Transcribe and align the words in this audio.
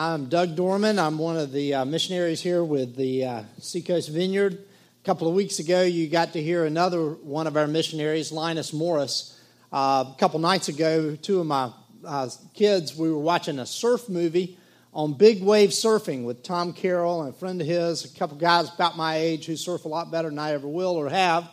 I'm 0.00 0.26
Doug 0.26 0.54
Dorman. 0.54 0.96
I'm 0.96 1.18
one 1.18 1.36
of 1.36 1.50
the 1.50 1.74
uh, 1.74 1.84
missionaries 1.84 2.40
here 2.40 2.62
with 2.62 2.94
the 2.94 3.24
uh, 3.24 3.42
Seacoast 3.58 4.10
Vineyard. 4.10 4.52
A 4.54 5.04
couple 5.04 5.26
of 5.26 5.34
weeks 5.34 5.58
ago, 5.58 5.82
you 5.82 6.08
got 6.08 6.34
to 6.34 6.40
hear 6.40 6.66
another 6.66 7.14
one 7.14 7.48
of 7.48 7.56
our 7.56 7.66
missionaries, 7.66 8.30
Linus 8.30 8.72
Morris. 8.72 9.36
Uh, 9.72 10.04
a 10.08 10.16
couple 10.16 10.38
nights 10.38 10.68
ago, 10.68 11.16
two 11.16 11.40
of 11.40 11.48
my 11.48 11.72
uh, 12.06 12.30
kids, 12.54 12.94
we 12.94 13.10
were 13.10 13.18
watching 13.18 13.58
a 13.58 13.66
surf 13.66 14.08
movie 14.08 14.56
on 14.94 15.14
big 15.14 15.42
wave 15.42 15.70
surfing 15.70 16.22
with 16.22 16.44
Tom 16.44 16.72
Carroll 16.72 17.22
and 17.22 17.34
a 17.34 17.36
friend 17.36 17.60
of 17.60 17.66
his, 17.66 18.04
a 18.04 18.16
couple 18.16 18.36
guys 18.36 18.72
about 18.72 18.96
my 18.96 19.16
age 19.16 19.46
who 19.46 19.56
surf 19.56 19.84
a 19.84 19.88
lot 19.88 20.12
better 20.12 20.28
than 20.28 20.38
I 20.38 20.52
ever 20.52 20.68
will 20.68 20.94
or 20.94 21.08
have. 21.08 21.50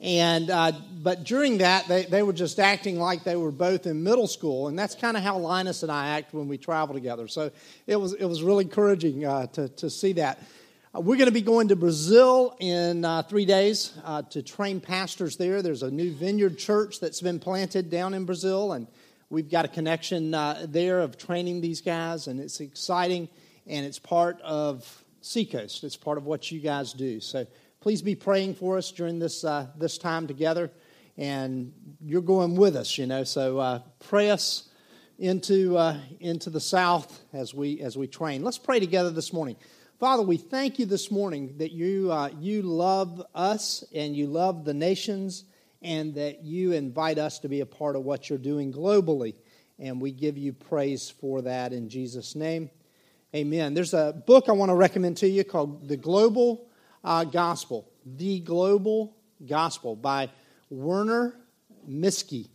And 0.00 0.50
uh, 0.50 0.72
but 1.02 1.24
during 1.24 1.58
that, 1.58 1.88
they, 1.88 2.04
they 2.04 2.22
were 2.22 2.34
just 2.34 2.58
acting 2.58 2.98
like 2.98 3.24
they 3.24 3.36
were 3.36 3.50
both 3.50 3.86
in 3.86 4.02
middle 4.02 4.26
school, 4.26 4.68
and 4.68 4.78
that's 4.78 4.94
kind 4.94 5.16
of 5.16 5.22
how 5.22 5.38
Linus 5.38 5.82
and 5.82 5.90
I 5.90 6.08
act 6.08 6.34
when 6.34 6.48
we 6.48 6.58
travel 6.58 6.94
together. 6.94 7.28
So 7.28 7.50
it 7.86 7.96
was 7.96 8.12
it 8.12 8.26
was 8.26 8.42
really 8.42 8.64
encouraging 8.64 9.24
uh, 9.24 9.46
to 9.48 9.68
to 9.68 9.88
see 9.88 10.12
that. 10.14 10.38
Uh, 10.94 11.00
we're 11.00 11.16
going 11.16 11.28
to 11.28 11.32
be 11.32 11.40
going 11.40 11.68
to 11.68 11.76
Brazil 11.76 12.56
in 12.60 13.06
uh, 13.06 13.22
three 13.22 13.46
days 13.46 13.94
uh, 14.04 14.22
to 14.22 14.42
train 14.42 14.80
pastors 14.80 15.38
there. 15.38 15.62
There's 15.62 15.82
a 15.82 15.90
new 15.90 16.12
vineyard 16.12 16.58
church 16.58 17.00
that's 17.00 17.22
been 17.22 17.38
planted 17.38 17.88
down 17.88 18.12
in 18.12 18.26
Brazil, 18.26 18.72
and 18.72 18.86
We've 19.28 19.50
got 19.50 19.64
a 19.64 19.68
connection 19.68 20.34
uh, 20.34 20.66
there 20.68 21.00
of 21.00 21.18
training 21.18 21.60
these 21.60 21.80
guys, 21.80 22.28
and 22.28 22.38
it's 22.38 22.60
exciting, 22.60 23.28
and 23.66 23.84
it's 23.84 23.98
part 23.98 24.40
of 24.42 25.04
Seacoast. 25.20 25.82
It's 25.82 25.96
part 25.96 26.16
of 26.16 26.26
what 26.26 26.52
you 26.52 26.60
guys 26.60 26.92
do. 26.92 27.18
So 27.18 27.44
please 27.86 28.02
be 28.02 28.16
praying 28.16 28.52
for 28.52 28.76
us 28.76 28.90
during 28.90 29.20
this 29.20 29.44
uh, 29.44 29.64
this 29.78 29.96
time 29.96 30.26
together, 30.26 30.72
and 31.16 31.72
you're 32.00 32.20
going 32.20 32.56
with 32.56 32.74
us, 32.74 32.98
you 32.98 33.06
know. 33.06 33.22
So 33.22 33.58
uh, 33.58 33.78
pray 34.00 34.30
us 34.30 34.68
into 35.20 35.78
uh, 35.78 35.96
into 36.18 36.50
the 36.50 36.58
South 36.58 37.22
as 37.32 37.54
we 37.54 37.80
as 37.80 37.96
we 37.96 38.08
train. 38.08 38.42
Let's 38.42 38.58
pray 38.58 38.80
together 38.80 39.10
this 39.10 39.32
morning. 39.32 39.54
Father, 40.00 40.24
we 40.24 40.36
thank 40.36 40.80
you 40.80 40.86
this 40.86 41.12
morning 41.12 41.58
that 41.58 41.70
you 41.70 42.10
uh, 42.10 42.30
you 42.40 42.62
love 42.62 43.22
us 43.36 43.84
and 43.94 44.16
you 44.16 44.26
love 44.26 44.64
the 44.64 44.74
nations 44.74 45.44
and 45.80 46.12
that 46.16 46.42
you 46.42 46.72
invite 46.72 47.18
us 47.18 47.38
to 47.38 47.48
be 47.48 47.60
a 47.60 47.66
part 47.66 47.94
of 47.94 48.02
what 48.02 48.28
you're 48.28 48.36
doing 48.36 48.72
globally. 48.72 49.36
And 49.78 50.00
we 50.00 50.10
give 50.10 50.36
you 50.36 50.52
praise 50.52 51.08
for 51.08 51.40
that 51.42 51.72
in 51.72 51.88
Jesus' 51.88 52.34
name. 52.34 52.68
Amen. 53.32 53.74
There's 53.74 53.94
a 53.94 54.12
book 54.26 54.48
I 54.48 54.52
want 54.52 54.70
to 54.70 54.74
recommend 54.74 55.18
to 55.18 55.28
you 55.28 55.44
called 55.44 55.86
The 55.86 55.96
Global 55.96 56.66
uh, 57.04 57.24
Gospel. 57.24 57.88
The 58.04 58.40
Global 58.40 59.16
Gospel 59.46 59.96
by 59.96 60.30
Werner 60.70 61.34
Mischke. 61.88 62.48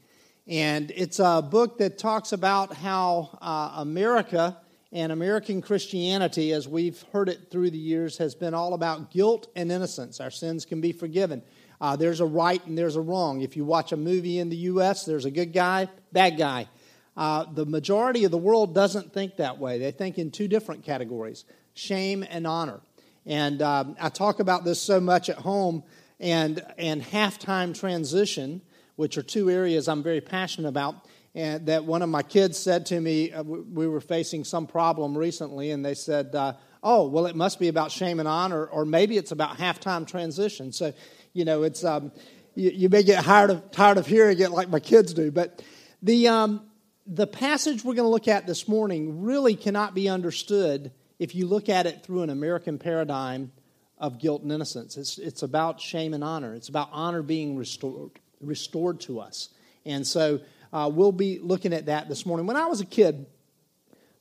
And 0.47 0.91
it's 0.91 1.19
a 1.19 1.41
book 1.41 1.77
that 1.77 1.97
talks 1.97 2.31
about 2.31 2.73
how 2.75 3.37
uh, 3.41 3.73
America 3.77 4.57
and 4.91 5.11
American 5.11 5.61
Christianity, 5.61 6.51
as 6.51 6.67
we've 6.67 7.01
heard 7.13 7.29
it 7.29 7.49
through 7.49 7.71
the 7.71 7.77
years, 7.77 8.17
has 8.17 8.35
been 8.35 8.53
all 8.53 8.73
about 8.73 9.11
guilt 9.11 9.47
and 9.55 9.71
innocence. 9.71 10.19
Our 10.19 10.31
sins 10.31 10.65
can 10.65 10.81
be 10.81 10.91
forgiven. 10.91 11.41
Uh, 11.79 11.95
there's 11.95 12.19
a 12.19 12.25
right 12.25 12.65
and 12.65 12.77
there's 12.77 12.97
a 12.97 13.01
wrong. 13.01 13.41
If 13.41 13.55
you 13.55 13.63
watch 13.63 13.91
a 13.91 13.97
movie 13.97 14.39
in 14.39 14.49
the 14.49 14.57
U.S., 14.57 15.05
there's 15.05 15.25
a 15.25 15.31
good 15.31 15.53
guy, 15.53 15.87
bad 16.11 16.37
guy. 16.37 16.67
Uh, 17.15 17.45
the 17.51 17.65
majority 17.65 18.25
of 18.25 18.31
the 18.31 18.37
world 18.37 18.75
doesn't 18.75 19.13
think 19.13 19.37
that 19.37 19.57
way. 19.57 19.79
They 19.79 19.91
think 19.91 20.17
in 20.17 20.31
two 20.31 20.47
different 20.47 20.83
categories 20.83 21.45
shame 21.73 22.25
and 22.29 22.45
honor. 22.45 22.81
And 23.25 23.61
um, 23.61 23.95
I 23.99 24.09
talk 24.09 24.39
about 24.39 24.63
this 24.63 24.81
so 24.81 24.99
much 24.99 25.29
at 25.29 25.37
home, 25.37 25.83
and, 26.19 26.63
and 26.77 27.01
halftime 27.01 27.77
transition, 27.77 28.61
which 28.95 29.17
are 29.17 29.23
two 29.23 29.49
areas 29.49 29.87
I'm 29.87 30.03
very 30.03 30.21
passionate 30.21 30.69
about. 30.69 31.07
And 31.33 31.65
that 31.67 31.85
one 31.85 32.01
of 32.01 32.09
my 32.09 32.23
kids 32.23 32.59
said 32.59 32.85
to 32.87 32.99
me, 32.99 33.31
uh, 33.31 33.41
we 33.43 33.87
were 33.87 34.01
facing 34.01 34.43
some 34.43 34.67
problem 34.67 35.17
recently, 35.17 35.71
and 35.71 35.83
they 35.83 35.93
said, 35.93 36.35
uh, 36.35 36.53
Oh, 36.83 37.07
well, 37.07 37.27
it 37.27 37.35
must 37.35 37.59
be 37.59 37.67
about 37.67 37.91
shame 37.91 38.19
and 38.19 38.27
honor, 38.27 38.65
or 38.65 38.85
maybe 38.85 39.15
it's 39.15 39.31
about 39.31 39.57
halftime 39.57 40.07
transition. 40.07 40.71
So 40.71 40.93
you 41.33 41.45
know, 41.45 41.63
it's 41.63 41.83
um, 41.83 42.11
you, 42.55 42.71
you, 42.71 42.89
may 42.89 43.03
get 43.03 43.23
tired 43.23 43.51
of 43.51 43.71
tired 43.71 43.97
of 43.97 44.07
hearing 44.07 44.39
it 44.39 44.51
like 44.51 44.69
my 44.69 44.79
kids 44.79 45.13
do. 45.13 45.31
But 45.31 45.63
the 46.01 46.27
um, 46.27 46.65
the 47.05 47.27
passage 47.27 47.83
we're 47.83 47.93
going 47.93 48.05
to 48.05 48.11
look 48.11 48.27
at 48.27 48.47
this 48.47 48.67
morning 48.67 49.21
really 49.21 49.55
cannot 49.55 49.93
be 49.93 50.09
understood 50.09 50.91
if 51.21 51.35
you 51.35 51.45
look 51.45 51.69
at 51.69 51.85
it 51.85 52.03
through 52.03 52.23
an 52.23 52.31
American 52.31 52.79
paradigm 52.79 53.51
of 53.99 54.17
guilt 54.17 54.41
and 54.41 54.51
innocence. 54.51 54.97
It's 54.97 55.19
it's 55.19 55.43
about 55.43 55.79
shame 55.79 56.15
and 56.15 56.23
honor. 56.23 56.55
It's 56.55 56.69
about 56.69 56.89
honor 56.91 57.21
being 57.21 57.55
restored 57.55 58.19
restored 58.41 58.99
to 59.01 59.19
us. 59.19 59.49
And 59.85 60.05
so 60.05 60.39
uh, 60.73 60.89
we'll 60.91 61.11
be 61.11 61.37
looking 61.37 61.73
at 61.73 61.85
that 61.85 62.09
this 62.09 62.25
morning. 62.25 62.47
When 62.47 62.57
I 62.57 62.65
was 62.65 62.81
a 62.81 62.85
kid, 62.85 63.27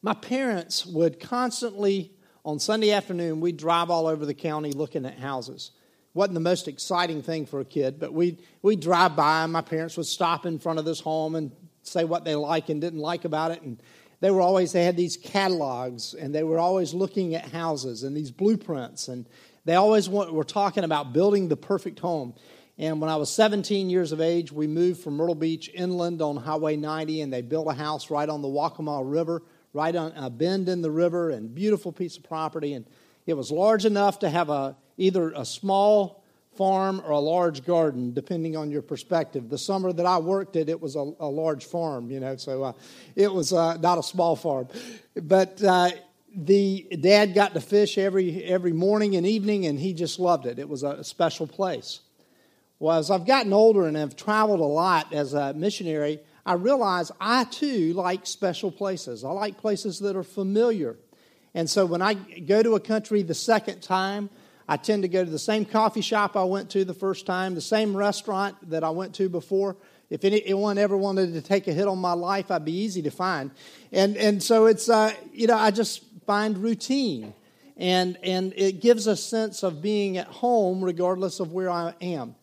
my 0.03 0.13
parents 0.13 0.85
would 0.85 1.19
constantly 1.19 2.13
on 2.45 2.59
Sunday 2.59 2.93
afternoon 2.93 3.41
we'd 3.41 3.57
drive 3.57 3.89
all 3.89 4.07
over 4.07 4.27
the 4.27 4.35
county 4.35 4.73
looking 4.73 5.07
at 5.07 5.19
houses 5.19 5.71
wasn't 6.13 6.35
the 6.35 6.41
most 6.41 6.67
exciting 6.67 7.23
thing 7.23 7.47
for 7.47 7.61
a 7.61 7.65
kid, 7.65 8.01
but 8.01 8.13
we'd, 8.13 8.43
we'd 8.63 8.81
drive 8.81 9.15
by, 9.15 9.45
and 9.45 9.53
my 9.53 9.61
parents 9.61 9.97
would 9.97 10.07
stop 10.07 10.45
in 10.45 10.59
front 10.59 10.79
of 10.79 10.85
this 10.85 10.99
home 10.99 11.37
and 11.37 11.53
say 11.83 12.05
what 12.05 12.25
they 12.25 12.35
like 12.35 12.69
and 12.69 12.81
didn't 12.81 12.99
like 12.99 13.25
about 13.25 13.53
it. 13.53 13.63
And 13.63 13.81
they 14.21 14.31
were 14.31 14.41
always, 14.41 14.73
they 14.73 14.85
had 14.85 14.97
these 14.97 15.17
catalogs, 15.17 16.15
and 16.15 16.35
they 16.35 16.43
were 16.43 16.59
always 16.59 16.93
looking 16.93 17.35
at 17.35 17.51
houses 17.51 18.03
and 18.03 18.17
these 18.17 18.31
blueprints. 18.31 19.09
And 19.09 19.27
they 19.65 19.75
always 19.75 20.09
were 20.09 20.45
talking 20.45 20.85
about 20.85 21.13
building 21.13 21.49
the 21.49 21.57
perfect 21.57 22.01
home. 22.01 22.35
And 22.79 23.01
when 23.01 23.11
I 23.11 23.17
was 23.17 23.31
17 23.31 23.91
years 23.91 24.13
of 24.13 24.21
age, 24.21 24.53
we 24.53 24.67
moved 24.67 25.03
from 25.03 25.17
Myrtle 25.17 25.35
Beach 25.35 25.71
inland 25.75 26.23
on 26.23 26.37
Highway 26.37 26.77
90, 26.77 27.23
and 27.23 27.33
they 27.33 27.43
built 27.43 27.69
a 27.69 27.75
house 27.75 28.11
right 28.11 28.29
on 28.29 28.43
the 28.43 28.49
Waccamaw 28.49 29.03
River, 29.05 29.43
right 29.73 29.95
on 29.95 30.13
a 30.13 30.31
bend 30.31 30.69
in 30.69 30.83
the 30.83 30.91
river, 30.91 31.31
and 31.31 31.55
beautiful 31.55 31.93
piece 31.93 32.17
of 32.17 32.23
property. 32.23 32.75
And 32.75 32.87
it 33.27 33.35
was 33.35 33.51
large 33.51 33.85
enough 33.85 34.19
to 34.21 34.31
have 34.31 34.51
a 34.51 34.77
either 34.97 35.33
a 35.33 35.45
small 35.45 36.20
farm 36.61 37.01
or 37.07 37.13
a 37.13 37.19
large 37.19 37.65
garden, 37.65 38.13
depending 38.13 38.55
on 38.55 38.71
your 38.71 38.83
perspective. 38.83 39.49
The 39.49 39.57
summer 39.57 39.95
that 39.95 40.05
I 40.05 40.19
worked 40.19 40.57
it, 40.57 40.69
it 40.69 40.79
was 40.79 40.95
a, 40.95 41.11
a 41.19 41.27
large 41.27 41.65
farm, 41.65 42.11
you 42.11 42.21
know, 42.21 42.37
so 42.37 42.63
uh, 42.63 42.73
it 43.17 43.33
was 43.33 43.55
uh, 43.55 43.79
not 43.79 43.97
a 43.97 44.03
small 44.03 44.37
farm. 44.37 44.69
But 45.15 45.63
uh, 45.65 45.93
the 46.37 46.87
dad 47.01 47.33
got 47.33 47.55
to 47.55 47.63
fish 47.63 47.97
every 47.97 48.45
every 48.45 48.75
morning 48.75 49.17
and 49.17 49.27
evening, 49.27 49.65
and 49.65 49.81
he 49.81 49.95
just 49.95 50.19
loved 50.19 50.45
it. 50.45 50.59
It 50.59 50.69
was 50.69 50.83
a 50.83 51.03
special 51.03 51.47
place. 51.47 52.01
Well, 52.79 52.99
as 52.99 53.11
I've 53.11 53.25
gotten 53.27 53.55
older 53.55 53.87
and 53.87 53.97
have 53.97 54.15
traveled 54.15 54.61
a 54.61 54.65
lot 54.65 55.15
as 55.15 55.33
a 55.33 55.55
missionary, 55.55 56.21
I 56.45 56.55
realize 56.55 57.11
I 57.19 57.45
too 57.45 57.95
like 57.95 58.27
special 58.27 58.71
places. 58.71 59.25
I 59.25 59.31
like 59.31 59.57
places 59.57 60.01
that 60.01 60.15
are 60.15 60.23
familiar. 60.23 60.99
And 61.55 61.71
so 61.71 61.87
when 61.87 62.03
I 62.03 62.13
go 62.13 62.63
to 62.63 62.75
a 62.75 62.81
country 62.81 63.23
the 63.23 63.35
second 63.35 63.81
time, 63.81 64.29
I 64.71 64.77
tend 64.77 65.03
to 65.03 65.09
go 65.09 65.25
to 65.25 65.31
the 65.31 65.37
same 65.37 65.65
coffee 65.65 66.01
shop 66.01 66.37
I 66.37 66.45
went 66.45 66.71
to 66.71 66.85
the 66.85 66.95
first 66.95 67.27
time, 67.27 67.57
the 67.57 67.61
same 67.61 67.97
restaurant 67.97 68.71
that 68.71 68.85
I 68.85 68.91
went 68.91 69.17
to 69.17 69.29
before. 69.29 69.77
If 70.11 70.25
anyone 70.25 70.79
ever 70.79 70.97
wanted 70.97 71.33
to 71.33 71.41
take 71.41 71.67
a 71.67 71.73
hit 71.73 71.89
on 71.89 71.99
my 71.99 72.13
life, 72.13 72.53
I'd 72.53 72.65
be 72.65 72.79
easy 72.79 73.03
to 73.03 73.11
find. 73.11 73.51
And, 73.91 74.17
and 74.17 74.41
so 74.41 74.67
it's, 74.67 74.89
uh, 74.89 75.13
you 75.33 75.49
know, 75.49 75.57
I 75.57 75.73
just 75.73 76.05
find 76.25 76.57
routine. 76.57 77.35
And, 77.79 78.17
and 78.23 78.53
it 78.57 78.81
gives 78.81 79.09
a 79.09 79.17
sense 79.17 79.65
of 79.65 79.83
being 79.83 80.19
at 80.19 80.29
home 80.29 80.85
regardless 80.85 81.41
of 81.41 81.51
where 81.51 81.69
I 81.69 81.95
am. 82.01 82.37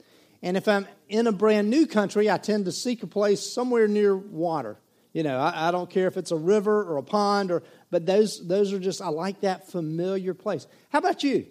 And 0.44 0.58
if 0.58 0.68
I'm 0.68 0.86
in 1.08 1.28
a 1.28 1.32
brand 1.32 1.70
new 1.70 1.88
country, 1.88 2.30
I 2.30 2.40
tend 2.40 2.66
to 2.66 2.74
seek 2.74 3.04
a 3.04 3.08
place 3.08 3.40
somewhere 3.40 3.88
near 3.88 4.18
water. 4.18 4.76
You 5.14 5.24
know, 5.24 5.38
I, 5.40 5.70
I, 5.70 5.72
don't 5.72 5.90
care 5.90 6.08
if 6.08 6.18
it's 6.18 6.32
a 6.32 6.36
river 6.36 6.84
or 6.84 6.98
a 6.98 7.04
pond, 7.04 7.52
or 7.52 7.64
but 7.90 8.06
those 8.06 8.46
those 8.46 8.72
are 8.74 8.80
just 8.80 9.02
I 9.02 9.08
like 9.08 9.42
that 9.42 9.72
familiar 9.72 10.34
place. 10.34 10.68
How 10.90 11.00
about 11.00 11.24
you? 11.24 11.48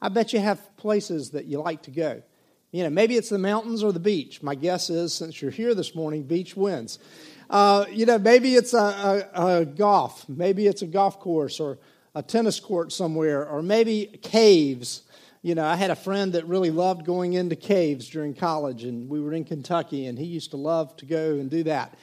I 0.00 0.08
bet 0.08 0.32
you 0.32 0.40
have 0.40 0.76
places 0.76 1.30
that 1.30 1.46
you 1.46 1.60
like 1.60 1.82
to 1.82 1.90
go. 1.90 2.22
You 2.70 2.82
know, 2.82 2.90
maybe 2.90 3.16
it's 3.16 3.30
the 3.30 3.38
mountains 3.38 3.82
or 3.82 3.92
the 3.92 4.00
beach. 4.00 4.42
My 4.42 4.54
guess 4.54 4.90
is, 4.90 5.14
since 5.14 5.40
you're 5.40 5.50
here 5.50 5.74
this 5.74 5.94
morning, 5.94 6.24
beach 6.24 6.56
wins. 6.56 6.98
Uh, 7.48 7.86
you 7.90 8.04
know, 8.04 8.18
maybe 8.18 8.54
it's 8.54 8.74
a, 8.74 9.28
a, 9.34 9.60
a, 9.60 9.64
golf. 9.64 10.28
Maybe 10.28 10.66
it's 10.66 10.82
a 10.82 10.86
golf 10.86 11.20
course 11.20 11.60
or 11.60 11.78
a 12.14 12.22
tennis 12.22 12.60
court 12.60 12.92
somewhere, 12.92 13.48
or 13.48 13.62
maybe 13.62 14.06
caves. 14.20 15.02
You 15.42 15.54
know, 15.54 15.64
I 15.64 15.76
had 15.76 15.90
a 15.90 15.96
friend 15.96 16.32
that 16.32 16.46
really 16.46 16.70
loved 16.70 17.06
going 17.06 17.34
into 17.34 17.56
caves 17.56 18.08
during 18.08 18.34
college, 18.34 18.84
and 18.84 19.08
we 19.08 19.20
were 19.20 19.32
in 19.32 19.44
Kentucky, 19.44 20.06
and 20.06 20.18
he 20.18 20.24
used 20.24 20.50
to 20.50 20.56
love 20.56 20.96
to 20.96 21.06
go 21.06 21.34
and 21.34 21.48
do 21.48 21.62
that. 21.64 21.94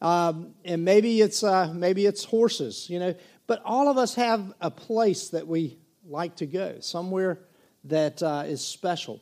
Um, 0.00 0.54
and 0.64 0.84
maybe 0.84 1.20
it's, 1.20 1.42
uh, 1.42 1.72
maybe 1.74 2.06
it's 2.06 2.24
horses, 2.24 2.88
you 2.88 2.98
know. 2.98 3.14
But 3.46 3.60
all 3.64 3.88
of 3.88 3.98
us 3.98 4.14
have 4.14 4.52
a 4.60 4.70
place 4.70 5.30
that 5.30 5.46
we 5.46 5.78
like 6.08 6.36
to 6.36 6.46
go, 6.46 6.76
somewhere 6.80 7.38
that 7.84 8.22
uh, 8.22 8.44
is 8.46 8.64
special. 8.64 9.20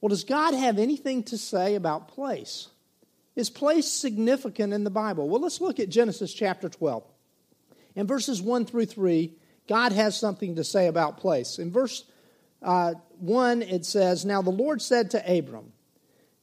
Well, 0.00 0.10
does 0.10 0.24
God 0.24 0.54
have 0.54 0.78
anything 0.78 1.22
to 1.24 1.38
say 1.38 1.74
about 1.74 2.08
place? 2.08 2.68
Is 3.36 3.48
place 3.48 3.86
significant 3.86 4.72
in 4.72 4.84
the 4.84 4.90
Bible? 4.90 5.28
Well, 5.28 5.40
let's 5.40 5.60
look 5.60 5.80
at 5.80 5.88
Genesis 5.88 6.34
chapter 6.34 6.68
12. 6.68 7.04
In 7.94 8.06
verses 8.06 8.42
1 8.42 8.66
through 8.66 8.86
3, 8.86 9.34
God 9.68 9.92
has 9.92 10.18
something 10.18 10.56
to 10.56 10.64
say 10.64 10.86
about 10.86 11.18
place. 11.18 11.58
In 11.58 11.70
verse 11.70 12.04
uh, 12.62 12.94
1, 13.20 13.62
it 13.62 13.86
says, 13.86 14.24
Now 14.24 14.42
the 14.42 14.50
Lord 14.50 14.82
said 14.82 15.10
to 15.12 15.38
Abram, 15.38 15.72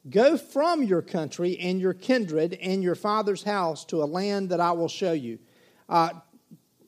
Go 0.08 0.38
from 0.38 0.82
your 0.82 1.02
country 1.02 1.58
and 1.58 1.80
your 1.80 1.92
kindred 1.92 2.54
and 2.54 2.82
your 2.82 2.94
father's 2.94 3.42
house 3.42 3.84
to 3.86 4.02
a 4.02 4.06
land 4.06 4.48
that 4.48 4.60
I 4.60 4.72
will 4.72 4.88
show 4.88 5.12
you. 5.12 5.38
Uh, 5.88 6.10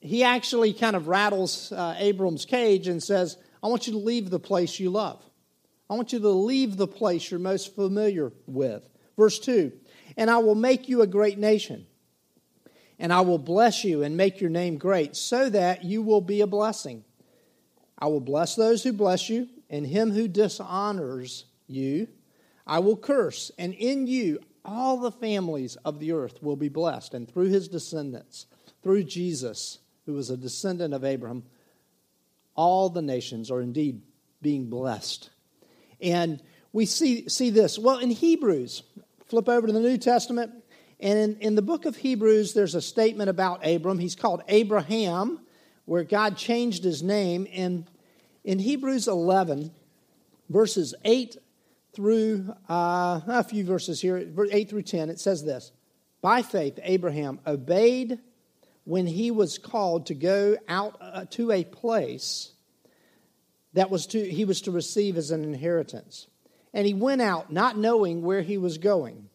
he 0.03 0.25
actually 0.25 0.73
kind 0.73 0.97
of 0.97 1.07
rattles 1.07 1.71
uh, 1.71 1.95
Abram's 1.97 2.45
cage 2.45 2.89
and 2.89 3.01
says, 3.01 3.37
I 3.63 3.69
want 3.69 3.87
you 3.87 3.93
to 3.93 3.99
leave 3.99 4.31
the 4.31 4.41
place 4.41 4.81
you 4.81 4.91
love. 4.91 5.23
I 5.89 5.95
want 5.95 6.13
you 6.13 6.19
to 6.19 6.29
leave 6.29 6.77
the 6.77 6.89
place 6.89 7.31
you're 7.31 7.39
most 7.39 7.75
familiar 7.77 8.33
with. 8.47 8.89
Verse 9.17 9.39
2 9.39 9.73
And 10.17 10.29
I 10.29 10.39
will 10.39 10.57
make 10.57 10.89
you 10.89 11.03
a 11.03 11.07
great 11.07 11.39
nation, 11.39 11.87
and 12.99 13.13
I 13.13 13.21
will 13.21 13.39
bless 13.39 13.85
you 13.85 14.03
and 14.03 14.17
make 14.17 14.41
your 14.41 14.51
name 14.51 14.77
great, 14.77 15.15
so 15.15 15.49
that 15.51 15.85
you 15.85 16.03
will 16.03 16.21
be 16.21 16.41
a 16.41 16.47
blessing. 16.49 17.05
I 17.97 18.07
will 18.07 18.21
bless 18.21 18.57
those 18.57 18.83
who 18.83 18.93
bless 18.93 19.29
you, 19.29 19.49
and 19.71 19.87
him 19.87 20.11
who 20.11 20.27
dishonors 20.27 21.45
you, 21.69 22.09
I 22.67 22.81
will 22.81 22.97
curse. 22.97 23.53
And 23.57 23.73
in 23.75 24.09
you, 24.09 24.41
all 24.65 24.97
the 24.97 25.13
families 25.13 25.77
of 25.85 26.01
the 26.01 26.11
earth 26.11 26.43
will 26.43 26.57
be 26.57 26.69
blessed, 26.69 27.15
and 27.15 27.31
through 27.31 27.51
his 27.51 27.69
descendants, 27.69 28.47
through 28.83 29.05
Jesus, 29.05 29.79
who 30.07 30.15
was 30.15 30.31
a 30.31 30.37
descendant 30.37 30.95
of 30.95 31.05
Abraham, 31.05 31.45
all 32.55 32.89
the 32.89 33.03
nations 33.03 33.51
are 33.51 33.61
indeed 33.61 34.03
being 34.41 34.69
blessed. 34.69 35.31
And 36.01 36.43
we 36.73 36.87
see, 36.87 37.29
see 37.29 37.51
this. 37.51 37.79
Well, 37.79 37.99
in 37.99 38.11
Hebrews, 38.11 38.83
flip 39.27 39.49
over 39.49 39.67
to 39.67 39.73
the 39.73 39.81
New 39.81 39.99
Testament, 39.99 40.53
and 41.01 41.19
in, 41.19 41.37
in 41.41 41.55
the 41.57 41.63
book 41.63 41.85
of 41.85 41.97
Hebrews, 41.97 42.55
there's 42.55 42.75
a 42.75 42.81
statement 42.81 43.29
about 43.29 43.67
Abram. 43.67 43.99
He's 43.99 44.15
called 44.15 44.43
Abraham, 44.49 45.41
where 45.85 46.05
God 46.05 46.37
changed 46.37 46.85
his 46.85 47.03
name. 47.03 47.49
And 47.53 47.91
in 48.45 48.61
Hebrews 48.61 49.09
11, 49.09 49.73
verses 50.49 50.95
8 51.05 51.37
through 51.93 52.55
uh, 52.69 53.21
a 53.27 53.45
few 53.45 53.65
verses 53.65 54.01
here, 54.01 54.33
8 54.51 54.71
through 54.71 54.83
10, 54.83 55.11
it 55.11 55.19
says 55.19 55.45
this 55.45 55.73
By 56.21 56.43
faith, 56.43 56.79
Abraham 56.83 57.41
obeyed 57.47 58.21
when 58.85 59.07
he 59.07 59.31
was 59.31 59.59
called 59.59 60.07
to 60.07 60.15
go 60.15 60.57
out 60.69 60.97
uh, 61.01 61.25
to 61.31 61.53
a 61.53 61.65
place 61.65 62.53
that 63.75 63.91
was 63.91 64.07
to, 64.09 64.29
he 64.29 64.45
was 64.45 64.63
to 64.63 64.71
receive 64.71 65.17
as 65.17 65.31
an 65.31 65.45
inheritance. 65.45 66.27
And 66.75 66.87
he 66.87 66.95
went 66.95 67.23
out 67.23 67.53
not 67.53 67.79
knowing 67.79 68.23
where 68.23 68.43
he 68.43 68.59
was 68.59 68.79
going. 68.79 69.29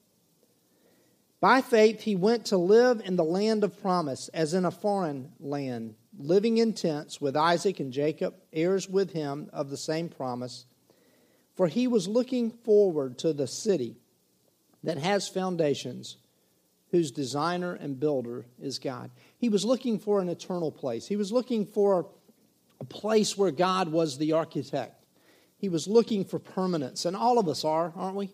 By 1.40 1.62
faith, 1.62 2.02
he 2.02 2.16
went 2.16 2.46
to 2.48 2.58
live 2.58 3.02
in 3.06 3.16
the 3.16 3.24
land 3.24 3.64
of 3.64 3.80
promise, 3.82 4.28
as 4.30 4.54
in 4.54 4.66
a 4.66 4.72
foreign 4.72 5.32
land, 5.40 5.96
living 6.18 6.58
in 6.58 6.74
tents 6.74 7.22
with 7.22 7.38
Isaac 7.38 7.80
and 7.80 7.94
Jacob, 7.94 8.36
heirs 8.52 8.90
with 8.90 9.12
him 9.12 9.50
of 9.54 9.70
the 9.70 9.78
same 9.78 10.10
promise. 10.10 10.66
For 11.56 11.68
he 11.68 11.88
was 11.88 12.08
looking 12.08 12.52
forward 12.52 13.20
to 13.20 13.34
the 13.34 13.48
city 13.48 13.98
that 14.84 14.98
has 14.98 15.28
foundations 15.28 16.18
whose 16.92 17.12
designer 17.12 17.74
and 17.74 18.00
builder 18.00 18.46
is 18.62 18.80
God. 18.80 19.12
He 19.38 19.50
was 19.50 19.66
looking 19.66 20.00
for 20.00 20.22
an 20.22 20.30
eternal 20.30 20.72
place. 20.72 21.08
He 21.08 21.16
was 21.16 21.32
looking 21.32 21.66
for 21.66 22.08
a 22.80 22.86
place 22.86 23.38
where 23.38 23.52
God 23.52 23.90
was 23.90 24.18
the 24.18 24.34
architect. 24.34 25.04
He 25.58 25.70
was 25.70 25.88
looking 25.88 26.24
for 26.24 26.40
permanence, 26.40 27.06
and 27.06 27.16
all 27.16 27.40
of 27.40 27.48
us 27.48 27.66
are, 27.66 27.92
aren't 27.96 28.16
we? 28.16 28.32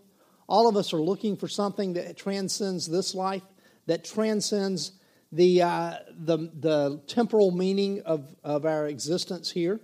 All 0.48 0.68
of 0.68 0.76
us 0.76 0.94
are 0.94 1.02
looking 1.02 1.38
for 1.38 1.48
something 1.48 1.94
that 1.94 2.18
transcends 2.18 2.86
this 2.86 3.16
life, 3.16 3.44
that 3.86 4.04
transcends 4.04 4.92
the, 5.32 5.62
uh, 5.62 5.94
the, 6.10 6.38
the 6.60 7.02
temporal 7.08 7.52
meaning 7.52 8.02
of, 8.02 8.36
of 8.44 8.66
our 8.66 8.88
existence 8.88 9.50
here. 9.50 9.80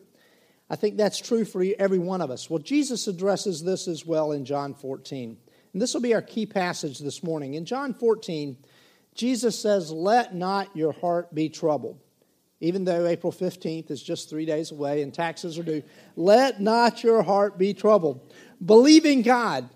I 0.69 0.75
think 0.75 0.98
that's 0.98 1.18
true 1.18 1.45
for 1.45 1.66
every 1.80 1.98
one 1.98 2.21
of 2.21 2.30
us. 2.30 2.50
Well, 2.50 2.60
Jesus 2.60 3.07
addresses 3.07 3.63
this 3.63 3.88
as 3.88 4.06
well 4.06 4.31
in 4.31 4.45
John 4.45 4.75
14. 4.75 5.38
And 5.74 5.81
this 5.81 5.94
will 5.94 6.01
be 6.01 6.13
our 6.13 6.21
key 6.21 6.45
passage 6.45 7.00
this 7.00 7.21
morning. 7.21 7.54
In 7.54 7.66
John 7.66 7.94
14, 7.94 8.57
Jesus 9.13 9.57
says, 9.60 9.92
Let 9.92 10.33
not 10.33 10.75
your 10.75 10.92
heart 10.92 11.33
be 11.33 11.50
troubled. 11.50 12.00
Even 12.62 12.83
though 12.83 13.06
April 13.06 13.31
15th 13.31 13.89
is 13.89 14.04
just 14.04 14.30
three 14.30 14.45
days 14.45 14.71
away 14.71 15.01
and 15.01 15.13
taxes 15.13 15.57
are 15.57 15.63
due, 15.63 15.83
let 16.16 16.60
not 16.60 17.04
your 17.04 17.24
heart 17.24 17.57
be 17.57 17.74
troubled. 17.74 18.33
Believe 18.66 19.06
in 19.06 19.21
God, 19.21 19.69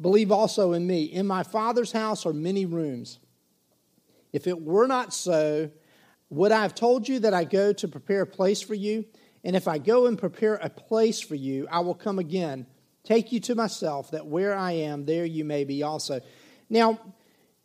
believe 0.00 0.32
also 0.32 0.72
in 0.72 0.86
me. 0.86 1.04
In 1.04 1.26
my 1.26 1.42
Father's 1.42 1.92
house 1.92 2.24
are 2.24 2.32
many 2.32 2.64
rooms. 2.64 3.18
If 4.32 4.46
it 4.46 4.62
were 4.62 4.86
not 4.86 5.12
so, 5.12 5.70
would 6.30 6.52
I 6.52 6.62
have 6.62 6.74
told 6.74 7.08
you 7.08 7.18
that 7.18 7.34
I 7.34 7.44
go 7.44 7.72
to 7.74 7.88
prepare 7.88 8.22
a 8.22 8.26
place 8.26 8.62
for 8.62 8.74
you? 8.74 9.04
And 9.44 9.56
if 9.56 9.68
I 9.68 9.78
go 9.78 10.06
and 10.06 10.18
prepare 10.18 10.54
a 10.54 10.70
place 10.70 11.20
for 11.20 11.34
you, 11.34 11.66
I 11.70 11.80
will 11.80 11.94
come 11.94 12.18
again 12.18 12.66
take 13.04 13.32
you 13.32 13.40
to 13.40 13.54
myself, 13.54 14.10
that 14.10 14.26
where 14.26 14.54
I 14.54 14.72
am, 14.72 15.04
there 15.04 15.24
you 15.24 15.44
may 15.44 15.64
be 15.64 15.82
also. 15.82 16.20
Now, 16.68 16.98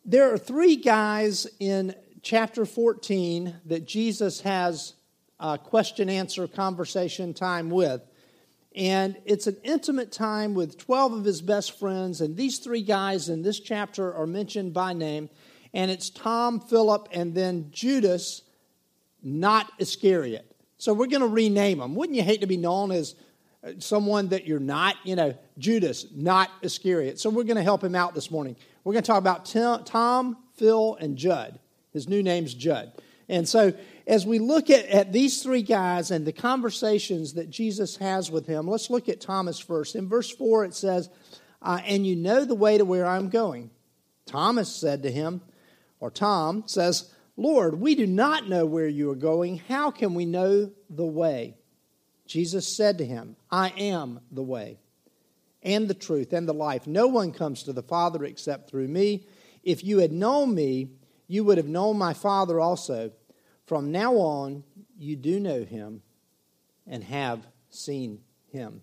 there 0.04 0.32
are 0.32 0.38
three 0.38 0.76
guys 0.76 1.46
in 1.58 1.94
chapter 2.22 2.64
14 2.64 3.54
that 3.66 3.86
Jesus 3.86 4.40
has 4.40 4.94
a 5.38 5.58
question 5.58 6.08
answer 6.08 6.46
conversation 6.48 7.34
time 7.34 7.70
with. 7.70 8.02
And 8.74 9.16
it's 9.24 9.46
an 9.46 9.56
intimate 9.62 10.12
time 10.12 10.54
with 10.54 10.76
12 10.76 11.12
of 11.14 11.24
his 11.24 11.40
best 11.40 11.78
friends. 11.78 12.20
And 12.20 12.36
these 12.36 12.58
three 12.58 12.82
guys 12.82 13.28
in 13.28 13.42
this 13.42 13.58
chapter 13.58 14.14
are 14.14 14.26
mentioned 14.26 14.74
by 14.74 14.92
name. 14.92 15.30
And 15.72 15.90
it's 15.90 16.10
Tom, 16.10 16.60
Philip, 16.60 17.08
and 17.10 17.34
then 17.34 17.68
Judas, 17.70 18.42
not 19.22 19.72
Iscariot. 19.78 20.50
So 20.78 20.92
we're 20.92 21.06
going 21.06 21.22
to 21.22 21.26
rename 21.26 21.78
them. 21.78 21.94
Wouldn't 21.94 22.16
you 22.16 22.22
hate 22.22 22.42
to 22.42 22.46
be 22.46 22.58
known 22.58 22.92
as 22.92 23.14
someone 23.78 24.28
that 24.28 24.46
you're 24.46 24.58
not, 24.58 24.96
you 25.04 25.16
know, 25.16 25.34
Judas, 25.58 26.06
not 26.14 26.50
Iscariot. 26.62 27.18
So 27.18 27.30
we're 27.30 27.44
going 27.44 27.56
to 27.56 27.62
help 27.62 27.82
him 27.82 27.94
out 27.94 28.14
this 28.14 28.30
morning. 28.30 28.56
We're 28.84 28.92
going 28.92 29.02
to 29.02 29.06
talk 29.06 29.18
about 29.18 29.44
Tom, 29.86 30.36
Phil, 30.54 30.96
and 31.00 31.16
Judd. 31.16 31.58
His 31.92 32.08
new 32.08 32.22
name's 32.22 32.54
Judd. 32.54 32.92
And 33.28 33.48
so 33.48 33.72
as 34.06 34.24
we 34.24 34.38
look 34.38 34.70
at, 34.70 34.86
at 34.86 35.12
these 35.12 35.42
three 35.42 35.62
guys 35.62 36.10
and 36.10 36.24
the 36.24 36.32
conversations 36.32 37.34
that 37.34 37.50
Jesus 37.50 37.96
has 37.96 38.30
with 38.30 38.46
him, 38.46 38.68
let's 38.68 38.90
look 38.90 39.08
at 39.08 39.20
Thomas 39.20 39.58
first. 39.58 39.96
In 39.96 40.08
verse 40.08 40.30
4, 40.30 40.64
it 40.66 40.74
says, 40.74 41.10
uh, 41.62 41.80
And 41.84 42.06
you 42.06 42.14
know 42.14 42.44
the 42.44 42.54
way 42.54 42.78
to 42.78 42.84
where 42.84 43.06
I'm 43.06 43.28
going. 43.28 43.70
Thomas 44.26 44.74
said 44.74 45.02
to 45.02 45.10
him, 45.10 45.40
or 45.98 46.10
Tom 46.10 46.64
says, 46.66 47.10
Lord, 47.36 47.80
we 47.80 47.94
do 47.94 48.06
not 48.06 48.48
know 48.48 48.64
where 48.64 48.88
you 48.88 49.10
are 49.10 49.16
going. 49.16 49.58
How 49.68 49.90
can 49.90 50.14
we 50.14 50.24
know 50.24 50.70
the 50.88 51.06
way? 51.06 51.56
Jesus 52.26 52.66
said 52.68 52.98
to 52.98 53.06
him, 53.06 53.36
I 53.50 53.70
am 53.76 54.20
the 54.30 54.42
way 54.42 54.78
and 55.62 55.88
the 55.88 55.94
truth 55.94 56.32
and 56.32 56.48
the 56.48 56.54
life. 56.54 56.86
No 56.86 57.08
one 57.08 57.32
comes 57.32 57.64
to 57.64 57.72
the 57.72 57.82
Father 57.82 58.24
except 58.24 58.70
through 58.70 58.88
me. 58.88 59.26
If 59.62 59.84
you 59.84 59.98
had 59.98 60.12
known 60.12 60.54
me, 60.54 60.90
you 61.26 61.44
would 61.44 61.58
have 61.58 61.66
known 61.66 61.98
my 61.98 62.14
Father 62.14 62.60
also. 62.60 63.10
From 63.66 63.90
now 63.90 64.14
on, 64.14 64.62
you 64.96 65.16
do 65.16 65.40
know 65.40 65.64
him 65.64 66.02
and 66.86 67.02
have 67.02 67.44
seen 67.70 68.20
him. 68.52 68.82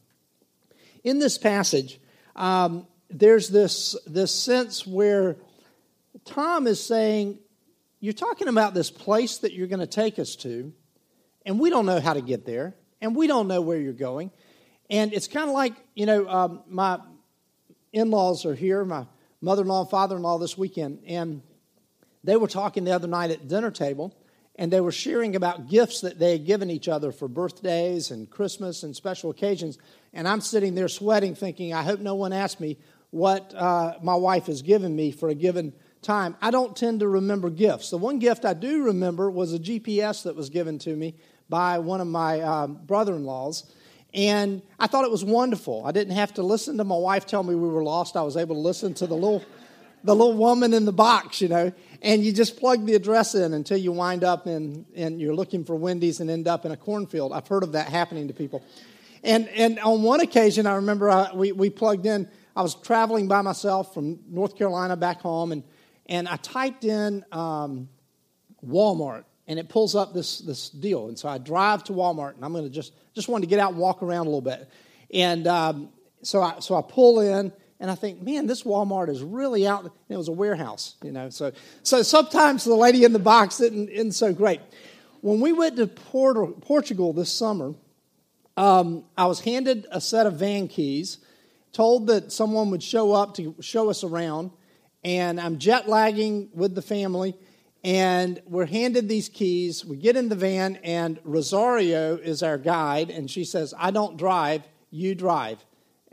In 1.06 1.20
this 1.20 1.38
passage, 1.38 2.00
um, 2.36 2.86
there's 3.10 3.50
this, 3.50 3.96
this 4.06 4.34
sense 4.34 4.86
where 4.86 5.38
Tom 6.26 6.68
is 6.68 6.84
saying, 6.84 7.40
You're 8.02 8.14
talking 8.14 8.50
about 8.50 8.74
this 8.74 8.92
place 8.92 9.38
that 9.40 9.54
you're 9.54 9.68
going 9.68 9.80
to 9.80 9.88
take 9.88 10.20
us 10.20 10.36
to, 10.38 10.74
and 11.46 11.60
we 11.60 11.70
don't 11.70 11.86
know 11.86 12.02
how 12.02 12.14
to 12.14 12.22
get 12.22 12.46
there 12.46 12.76
and 13.04 13.16
we 13.16 13.28
don't 13.28 13.48
know 13.50 13.62
where 13.62 13.78
you're 13.78 13.94
going. 13.94 14.32
And 14.90 15.14
it's 15.14 15.28
kind 15.28 15.50
of 15.50 15.54
like, 15.54 15.74
you 15.94 16.06
know, 16.06 16.28
um, 16.28 16.64
my 16.68 17.00
in 17.92 18.10
laws 18.10 18.46
are 18.46 18.56
here, 18.56 18.84
my 18.86 19.06
mother 19.42 19.62
in 19.62 19.68
law 19.68 19.82
and 19.82 19.90
father 19.90 20.16
in 20.16 20.24
law 20.24 20.40
this 20.40 20.58
weekend, 20.58 21.04
and 21.06 21.42
they 22.24 22.38
were 22.38 22.48
talking 22.48 22.86
the 22.86 22.92
other 22.92 23.08
night 23.08 23.30
at 23.30 23.48
dinner 23.48 23.70
table, 23.70 24.16
and 24.56 24.72
they 24.72 24.80
were 24.80 24.92
sharing 24.92 25.36
about 25.36 25.68
gifts 25.68 26.02
that 26.02 26.18
they 26.18 26.32
had 26.32 26.46
given 26.46 26.72
each 26.72 26.88
other 26.88 27.12
for 27.12 27.28
birthdays 27.28 28.10
and 28.10 28.30
Christmas 28.30 28.84
and 28.84 28.96
special 28.96 29.30
occasions. 29.30 29.78
And 30.14 30.28
I'm 30.28 30.42
sitting 30.42 30.74
there 30.74 30.88
sweating, 30.88 31.36
thinking, 31.36 31.74
I 31.74 31.84
hope 31.84 32.00
no 32.00 32.16
one 32.16 32.32
asked 32.32 32.62
me 32.62 32.78
what 33.12 33.54
uh, 33.54 33.96
my 34.02 34.16
wife 34.16 34.46
has 34.46 34.62
given 34.62 34.96
me 34.96 35.12
for 35.12 35.30
a 35.30 35.36
given 35.36 35.74
time. 36.02 36.36
I 36.42 36.52
don't 36.52 36.76
tend 36.76 37.02
to 37.02 37.08
remember 37.08 37.50
gifts. 37.50 37.90
The 37.90 37.98
one 37.98 38.20
gift 38.20 38.46
I 38.46 38.54
do 38.54 38.86
remember 38.86 39.30
was 39.30 39.54
a 39.54 39.60
GPS 39.60 40.24
that 40.24 40.36
was 40.36 40.50
given 40.50 40.80
to 40.80 40.96
me 40.96 41.16
by 41.50 41.80
one 41.80 42.02
of 42.02 42.08
my 42.08 42.42
um, 42.42 42.80
brother 42.86 43.16
in 43.16 43.26
laws. 43.26 43.72
And 44.14 44.62
I 44.80 44.88
thought 44.88 45.06
it 45.06 45.12
was 45.12 45.26
wonderful. 45.26 45.86
I 45.86 45.92
didn't 45.92 46.16
have 46.16 46.34
to 46.36 46.44
listen 46.44 46.78
to 46.78 46.84
my 46.84 46.98
wife 46.98 47.26
tell 47.26 47.44
me 47.44 47.56
we 47.56 47.68
were 47.68 47.84
lost. 47.84 48.16
I 48.16 48.22
was 48.22 48.38
able 48.38 48.56
to 48.56 48.62
listen 48.62 48.94
to 48.96 49.08
the 49.08 49.16
little 49.16 49.44
the 50.04 50.14
little 50.14 50.36
woman 50.36 50.74
in 50.74 50.86
the 50.86 50.94
box, 50.94 51.42
you 51.42 51.48
know, 51.48 51.72
and 52.02 52.24
you 52.24 52.34
just 52.34 52.58
plug 52.58 52.86
the 52.86 52.94
address 52.94 53.36
in 53.36 53.54
until 53.54 53.78
you 53.78 53.92
wind 53.92 54.24
up 54.24 54.48
in, 54.48 54.86
and 54.96 55.22
you're 55.22 55.34
looking 55.34 55.64
for 55.64 55.76
Wendy's 55.76 56.20
and 56.20 56.30
end 56.30 56.48
up 56.48 56.66
in 56.66 56.72
a 56.72 56.78
cornfield. 56.78 57.32
I've 57.32 57.48
heard 57.48 57.64
of 57.64 57.72
that 57.72 57.88
happening 57.88 58.28
to 58.28 58.34
people. 58.34 58.64
And, 59.24 59.48
and 59.50 59.80
on 59.80 60.04
one 60.04 60.20
occasion, 60.20 60.68
I 60.68 60.76
remember 60.76 61.10
I, 61.10 61.22
uh, 61.22 61.36
we, 61.36 61.54
we 61.54 61.70
plugged 61.70 62.06
in, 62.06 62.28
I 62.56 62.62
was 62.62 62.76
traveling 62.76 63.30
by 63.30 63.42
myself 63.42 63.94
from 63.94 64.20
North 64.28 64.58
Carolina 64.58 64.98
back 64.98 65.22
home, 65.22 65.54
and, 65.54 65.64
and 66.08 66.28
I 66.28 66.36
typed 66.36 66.84
in 66.84 67.24
um, 67.32 67.88
Walmart, 68.66 69.24
and 69.48 69.60
it 69.60 69.70
pulls 69.70 69.96
up 69.96 70.14
this, 70.14 70.40
this 70.40 70.70
deal. 70.70 71.08
And 71.08 71.18
so 71.18 71.28
I 71.28 71.38
drive 71.38 71.84
to 71.86 71.94
Walmart, 71.94 72.36
and 72.36 72.46
I'm 72.46 72.54
going 72.54 72.64
to 72.64 72.70
just, 72.70 72.94
just 73.14 73.28
wanted 73.28 73.42
to 73.42 73.50
get 73.50 73.60
out 73.60 73.72
and 73.72 73.80
walk 73.80 74.02
around 74.02 74.28
a 74.28 74.30
little 74.30 74.42
bit. 74.42 74.70
And 75.14 75.48
um, 75.48 75.90
so, 76.22 76.42
I, 76.42 76.60
so 76.60 76.76
I 76.76 76.82
pull 76.82 77.20
in, 77.20 77.52
and 77.80 77.92
I 77.92 77.96
think, 77.96 78.22
man, 78.22 78.48
this 78.48 78.64
Walmart 78.64 79.10
is 79.10 79.22
really 79.22 79.68
out. 79.68 79.92
it 80.08 80.16
was 80.16 80.30
a 80.30 80.34
warehouse, 80.34 80.96
you 81.04 81.12
know. 81.12 81.30
So, 81.30 81.52
so 81.84 82.02
sometimes 82.02 82.64
the 82.64 82.76
lady 82.76 83.04
in 83.04 83.12
the 83.12 83.20
box 83.20 83.60
isn't, 83.60 83.90
isn't 83.90 84.14
so 84.14 84.34
great. 84.34 84.62
When 85.22 85.42
we 85.42 85.52
went 85.52 85.76
to 85.78 85.88
Porto, 85.88 86.48
Portugal 86.48 87.14
this 87.14 87.32
summer, 87.32 87.74
um, 88.56 89.04
I 89.18 89.26
was 89.26 89.40
handed 89.42 89.88
a 89.92 90.00
set 90.00 90.28
of 90.28 90.36
van 90.36 90.68
keys, 90.68 91.18
told 91.72 92.08
that 92.08 92.32
someone 92.32 92.72
would 92.72 92.84
show 92.84 93.14
up 93.14 93.36
to 93.36 93.56
show 93.60 93.90
us 93.90 94.04
around, 94.04 94.52
and 95.04 95.40
I'm 95.42 95.58
jet 95.60 95.90
lagging 95.90 96.50
with 96.54 96.76
the 96.76 96.82
family, 96.82 97.36
and 97.84 98.42
we're 98.46 98.66
handed 98.66 99.10
these 99.10 99.30
keys. 99.30 99.86
We 99.86 99.98
get 99.98 100.16
in 100.16 100.30
the 100.30 100.36
van, 100.36 100.78
and 100.84 101.20
Rosario 101.24 102.16
is 102.18 102.44
our 102.44 102.58
guide, 102.58 103.10
and 103.10 103.30
she 103.30 103.44
says, 103.44 103.74
I 103.78 103.92
don't 103.92 104.18
drive, 104.18 104.64
you 104.90 105.16
drive 105.16 105.64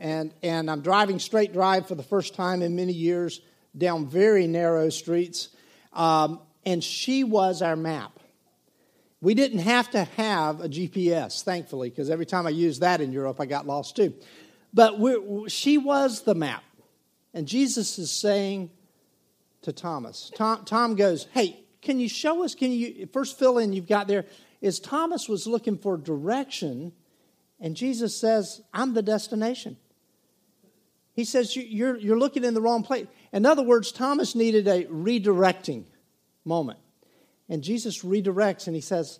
and, 0.01 0.33
and 0.41 0.69
I'm 0.69 0.81
driving 0.81 1.19
straight 1.19 1.53
drive 1.53 1.87
for 1.87 1.93
the 1.93 2.03
first 2.03 2.33
time 2.33 2.63
in 2.63 2.75
many 2.75 2.91
years 2.91 3.39
down 3.77 4.07
very 4.07 4.47
narrow 4.47 4.89
streets. 4.89 5.49
Um, 5.93 6.41
and 6.65 6.83
she 6.83 7.23
was 7.23 7.61
our 7.61 7.75
map. 7.75 8.19
We 9.21 9.35
didn't 9.35 9.59
have 9.59 9.91
to 9.91 10.03
have 10.03 10.59
a 10.61 10.67
GPS, 10.67 11.43
thankfully, 11.43 11.91
because 11.91 12.09
every 12.09 12.25
time 12.25 12.47
I 12.47 12.49
used 12.49 12.81
that 12.81 12.99
in 12.99 13.11
Europe, 13.11 13.39
I 13.39 13.45
got 13.45 13.67
lost 13.67 13.95
too. 13.95 14.15
But 14.73 14.95
she 15.51 15.77
was 15.77 16.23
the 16.23 16.33
map. 16.33 16.63
And 17.33 17.47
Jesus 17.47 17.99
is 17.99 18.09
saying 18.09 18.71
to 19.61 19.71
Thomas, 19.71 20.31
Tom, 20.35 20.65
Tom 20.65 20.95
goes, 20.95 21.27
Hey, 21.31 21.60
can 21.81 21.99
you 21.99 22.07
show 22.07 22.43
us? 22.43 22.55
Can 22.55 22.71
you 22.71 23.07
first 23.11 23.39
fill 23.39 23.57
in 23.57 23.73
you've 23.73 23.87
got 23.87 24.07
there? 24.07 24.25
Is 24.61 24.79
Thomas 24.79 25.27
was 25.27 25.47
looking 25.47 25.77
for 25.77 25.97
direction, 25.97 26.93
and 27.59 27.75
Jesus 27.75 28.15
says, 28.15 28.61
I'm 28.73 28.93
the 28.93 29.01
destination. 29.01 29.77
He 31.13 31.25
says, 31.25 31.55
you're, 31.55 31.97
you're 31.97 32.19
looking 32.19 32.43
in 32.43 32.53
the 32.53 32.61
wrong 32.61 32.83
place. 32.83 33.07
In 33.33 33.45
other 33.45 33.63
words, 33.63 33.91
Thomas 33.91 34.33
needed 34.35 34.67
a 34.67 34.85
redirecting 34.85 35.85
moment. 36.45 36.79
And 37.49 37.61
Jesus 37.61 38.03
redirects 38.03 38.67
and 38.67 38.75
he 38.75 38.81
says, 38.81 39.19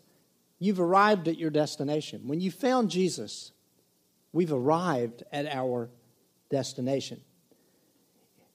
You've 0.58 0.80
arrived 0.80 1.28
at 1.28 1.40
your 1.40 1.50
destination. 1.50 2.28
When 2.28 2.40
you 2.40 2.52
found 2.52 2.92
Jesus, 2.92 3.52
we've 4.32 4.54
arrived 4.54 5.24
at 5.32 5.48
our 5.48 5.90
destination. 6.52 7.20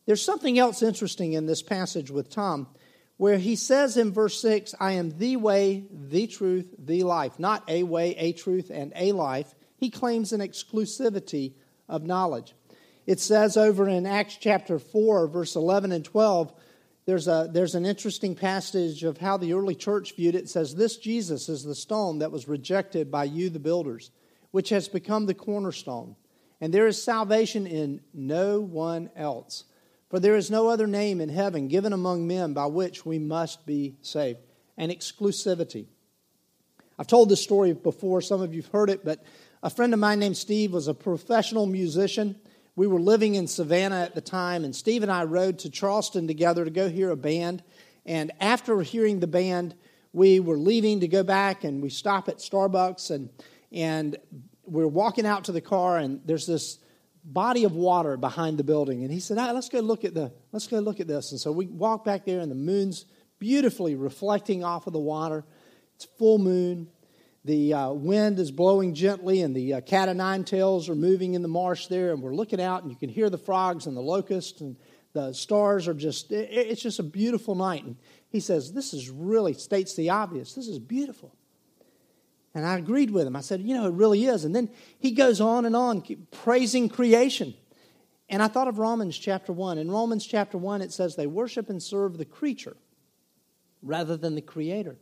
There's 0.07 0.25
something 0.25 0.57
else 0.57 0.83
interesting 0.83 1.33
in 1.33 1.47
this 1.47 1.63
passage 1.63 2.13
with 2.13 2.31
Tom 2.31 2.69
where 3.17 3.39
he 3.39 3.57
says 3.57 3.97
in 3.97 4.13
verse 4.13 4.41
6, 4.43 4.75
I 4.79 4.93
am 4.93 5.17
the 5.19 5.37
way, 5.37 5.87
the 5.91 6.27
truth, 6.27 6.75
the 6.79 7.03
life. 7.03 7.39
Not 7.39 7.69
a 7.69 7.83
way, 7.83 8.15
a 8.17 8.33
truth, 8.33 8.71
and 8.71 8.93
a 8.95 9.13
life. 9.13 9.55
He 9.79 9.91
claims 9.91 10.33
an 10.33 10.41
exclusivity 10.41 11.55
of 11.89 12.03
knowledge. 12.03 12.55
It 13.07 13.21
says 13.21 13.57
over 13.57 13.89
in 13.89 14.05
Acts 14.05 14.37
chapter 14.37 14.79
4, 14.79 15.29
verse 15.29 15.57
11 15.57 15.93
and 15.93 16.05
12, 16.05 16.53
there's, 17.07 17.29
a, 17.29 17.49
there's 17.51 17.77
an 17.77 17.87
interesting 17.87 18.35
passage 18.35 19.05
of 19.05 19.19
how 19.19 19.37
the 19.37 19.53
early 19.53 19.77
church 19.77 20.17
viewed 20.17 20.35
it. 20.35 20.45
It 20.45 20.49
says, 20.49 20.75
This 20.75 20.97
Jesus 20.97 21.49
is 21.49 21.63
the 21.63 21.75
stone 21.75 22.19
that 22.19 22.33
was 22.33 22.49
rejected 22.49 23.13
by 23.13 23.25
you, 23.25 23.49
the 23.49 23.61
builders, 23.61 24.11
which 24.51 24.71
has 24.71 24.89
become 24.89 25.27
the 25.27 25.35
cornerstone. 25.35 26.17
And 26.61 26.75
there 26.75 26.89
is 26.89 27.01
salvation 27.01 27.67
in 27.67 28.01
no 28.13 28.61
one 28.61 29.11
else. 29.15 29.65
For 30.09 30.21
there 30.21 30.37
is 30.37 30.51
no 30.51 30.69
other 30.69 30.87
name 30.87 31.21
in 31.21 31.29
heaven 31.29 31.69
given 31.69 31.93
among 31.93 32.27
men 32.27 32.53
by 32.53 32.67
which 32.67 33.05
we 33.05 33.19
must 33.19 33.67
be 33.67 33.97
saved. 34.03 34.41
An 34.77 34.91
exclusivity. 34.91 35.87
I've 36.99 37.07
told 37.07 37.29
this 37.29 37.43
story 37.43 37.73
before, 37.73 38.21
some 38.21 38.41
of 38.41 38.55
you've 38.55 38.69
heard 38.69 38.91
it, 38.91 39.05
but 39.05 39.23
a 39.63 39.71
friend 39.71 39.93
of 39.93 40.01
mine 40.01 40.19
named 40.19 40.37
Steve 40.37 40.73
was 40.73 40.89
a 40.89 40.95
professional 40.95 41.67
musician 41.67 42.37
we 42.77 42.87
were 42.87 43.01
living 43.01 43.35
in 43.35 43.47
Savannah 43.47 44.03
at 44.03 44.15
the 44.15 44.21
time, 44.21 44.63
and 44.63 44.77
Steve 44.77 45.03
and 45.03 45.11
I 45.11 45.25
rode 45.25 45.61
to 45.61 45.71
Charleston 45.71 46.27
together 46.27 46.63
to 46.63 46.71
go 46.71 46.91
hear 46.91 47.11
a 47.11 47.17
band. 47.17 47.65
And 48.05 48.31
after 48.39 48.83
hearing 48.83 49.19
the 49.19 49.27
band, 49.27 49.75
we 50.13 50.41
were 50.41 50.59
leaving 50.59 51.01
to 51.01 51.09
go 51.09 51.23
back, 51.23 51.65
and 51.65 51.83
we 51.83 51.89
stop 51.89 52.29
at 52.29 52.39
Starbucks, 52.39 53.11
and 53.11 53.31
and 53.73 54.17
we're 54.67 54.87
walking 54.87 55.27
out 55.27 55.45
to 55.45 55.53
the 55.53 55.61
car, 55.61 55.97
and 55.97 56.21
there's 56.27 56.47
this 56.47 56.79
body 57.27 57.65
of 57.65 57.73
water 57.73 58.17
behind 58.17 58.59
the 58.59 58.65
building. 58.65 59.03
And 59.03 59.13
he 59.13 59.21
said, 59.21 59.37
ah, 59.39 59.51
"Let's 59.53 59.69
go 59.69 59.81
look 59.81 60.05
at 60.05 60.15
the 60.15 60.33
let's 60.53 60.67
go 60.67 60.79
look 60.79 61.01
at 61.01 61.09
this." 61.09 61.33
And 61.33 61.41
so 61.41 61.53
we 61.53 61.67
walk 61.67 62.05
back 62.05 62.25
there, 62.25 62.41
and 62.41 62.51
the 62.51 62.57
moon's 62.57 63.05
beautifully 63.39 63.95
reflecting 63.95 64.65
off 64.65 64.87
of 64.87 64.93
the 64.93 64.99
water. 64.99 65.45
It's 65.97 66.05
full 66.05 66.39
moon. 66.39 66.89
The 67.45 67.75
uh, 67.75 67.93
wind 67.93 68.39
is 68.39 68.51
blowing 68.51 68.95
gently, 68.95 69.43
and 69.43 69.55
the 69.55 69.75
uh, 69.75 69.81
cat 69.81 70.09
o' 70.09 70.13
nine 70.13 70.45
tails 70.45 70.89
are 70.89 70.97
moving 70.97 71.35
in 71.35 71.43
the 71.43 71.49
marsh 71.49 71.87
there. 71.87 72.13
And 72.13 72.23
we're 72.23 72.35
looking 72.35 72.61
out, 72.61 72.83
and 72.83 72.91
you 72.91 72.97
can 72.97 73.09
hear 73.09 73.31
the 73.31 73.39
frogs 73.39 73.87
and 73.87 73.97
the 73.97 74.01
locusts, 74.01 74.61
and 74.61 74.77
the 75.13 75.33
stars 75.33 75.89
are 75.89 75.95
just, 75.95 76.33
it, 76.33 76.51
it's 76.51 76.83
just 76.83 76.99
a 76.99 77.05
beautiful 77.05 77.55
night. 77.55 77.85
And 77.85 77.97
he 78.29 78.41
says, 78.41 78.73
This 78.73 78.93
is 78.93 79.11
really, 79.11 79.55
states 79.55 79.95
the 79.95 80.11
obvious. 80.11 80.55
This 80.55 80.69
is 80.69 80.79
beautiful. 80.79 81.37
And 82.57 82.65
I 82.65 82.79
agreed 82.79 83.11
with 83.11 83.27
him. 83.27 83.37
I 83.37 83.43
said, 83.43 83.61
You 83.61 83.75
know, 83.75 83.87
it 83.87 83.93
really 83.93 84.25
is. 84.25 84.47
And 84.47 84.57
then 84.57 84.71
he 84.99 85.11
goes 85.11 85.43
on 85.43 85.67
and 85.67 85.77
on, 85.77 86.03
praising 86.31 86.89
creation. 86.89 87.53
And 88.31 88.43
I 88.43 88.49
thought 88.49 88.67
of 88.67 88.79
Romans 88.79 89.19
chapter 89.19 89.53
1. 89.53 89.77
In 89.77 89.91
Romans 89.91 90.27
chapter 90.27 90.57
1, 90.57 90.81
it 90.81 90.91
says 90.91 91.17
they 91.17 91.27
worship 91.27 91.69
and 91.69 91.83
serve 91.83 92.17
the 92.17 92.25
creature 92.25 92.79
rather 93.83 94.17
than 94.17 94.35
the 94.35 94.41
creator. 94.41 94.97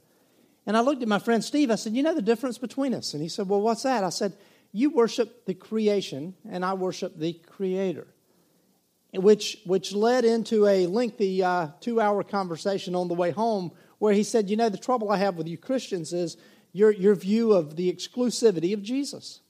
And 0.66 0.76
I 0.76 0.80
looked 0.80 1.02
at 1.02 1.08
my 1.08 1.20
friend 1.20 1.44
Steve. 1.44 1.70
I 1.70 1.76
said, 1.76 1.92
You 1.92 2.02
know 2.02 2.12
the 2.12 2.22
difference 2.22 2.58
between 2.58 2.92
us? 2.92 3.14
And 3.14 3.22
he 3.22 3.28
said, 3.28 3.48
Well, 3.48 3.60
what's 3.60 3.84
that? 3.84 4.02
I 4.02 4.08
said, 4.08 4.32
You 4.72 4.90
worship 4.90 5.46
the 5.46 5.54
creation, 5.54 6.34
and 6.50 6.64
I 6.64 6.74
worship 6.74 7.16
the 7.16 7.34
creator. 7.34 8.08
Which, 9.12 9.58
which 9.64 9.92
led 9.92 10.24
into 10.24 10.66
a 10.66 10.88
lengthy 10.88 11.40
uh, 11.40 11.68
two 11.80 12.00
hour 12.00 12.24
conversation 12.24 12.96
on 12.96 13.06
the 13.06 13.14
way 13.14 13.30
home 13.30 13.70
where 14.00 14.12
he 14.12 14.24
said, 14.24 14.50
You 14.50 14.56
know, 14.56 14.68
the 14.68 14.76
trouble 14.76 15.12
I 15.12 15.18
have 15.18 15.36
with 15.36 15.46
you 15.46 15.56
Christians 15.56 16.12
is 16.12 16.36
your, 16.74 16.90
your 16.90 17.14
view 17.14 17.52
of 17.52 17.76
the 17.76 17.90
exclusivity 17.90 18.74
of 18.74 18.82
Jesus. 18.82 19.40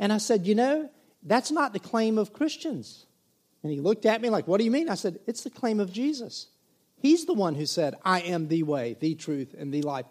And 0.00 0.12
I 0.12 0.18
said, 0.18 0.46
You 0.46 0.56
know, 0.56 0.90
that's 1.22 1.52
not 1.52 1.72
the 1.72 1.78
claim 1.78 2.18
of 2.18 2.32
Christians. 2.32 3.06
And 3.62 3.70
he 3.70 3.80
looked 3.80 4.06
at 4.06 4.20
me 4.20 4.30
like, 4.30 4.48
What 4.48 4.58
do 4.58 4.64
you 4.64 4.70
mean? 4.72 4.88
I 4.88 4.94
said, 4.94 5.20
It's 5.26 5.44
the 5.44 5.50
claim 5.50 5.78
of 5.78 5.92
Jesus. 5.92 6.48
He's 6.98 7.26
the 7.26 7.34
one 7.34 7.54
who 7.54 7.66
said, 7.66 7.94
I 8.04 8.22
am 8.22 8.48
the 8.48 8.62
way, 8.62 8.96
the 8.98 9.14
truth, 9.14 9.54
and 9.56 9.72
the 9.72 9.82
life. 9.82 10.06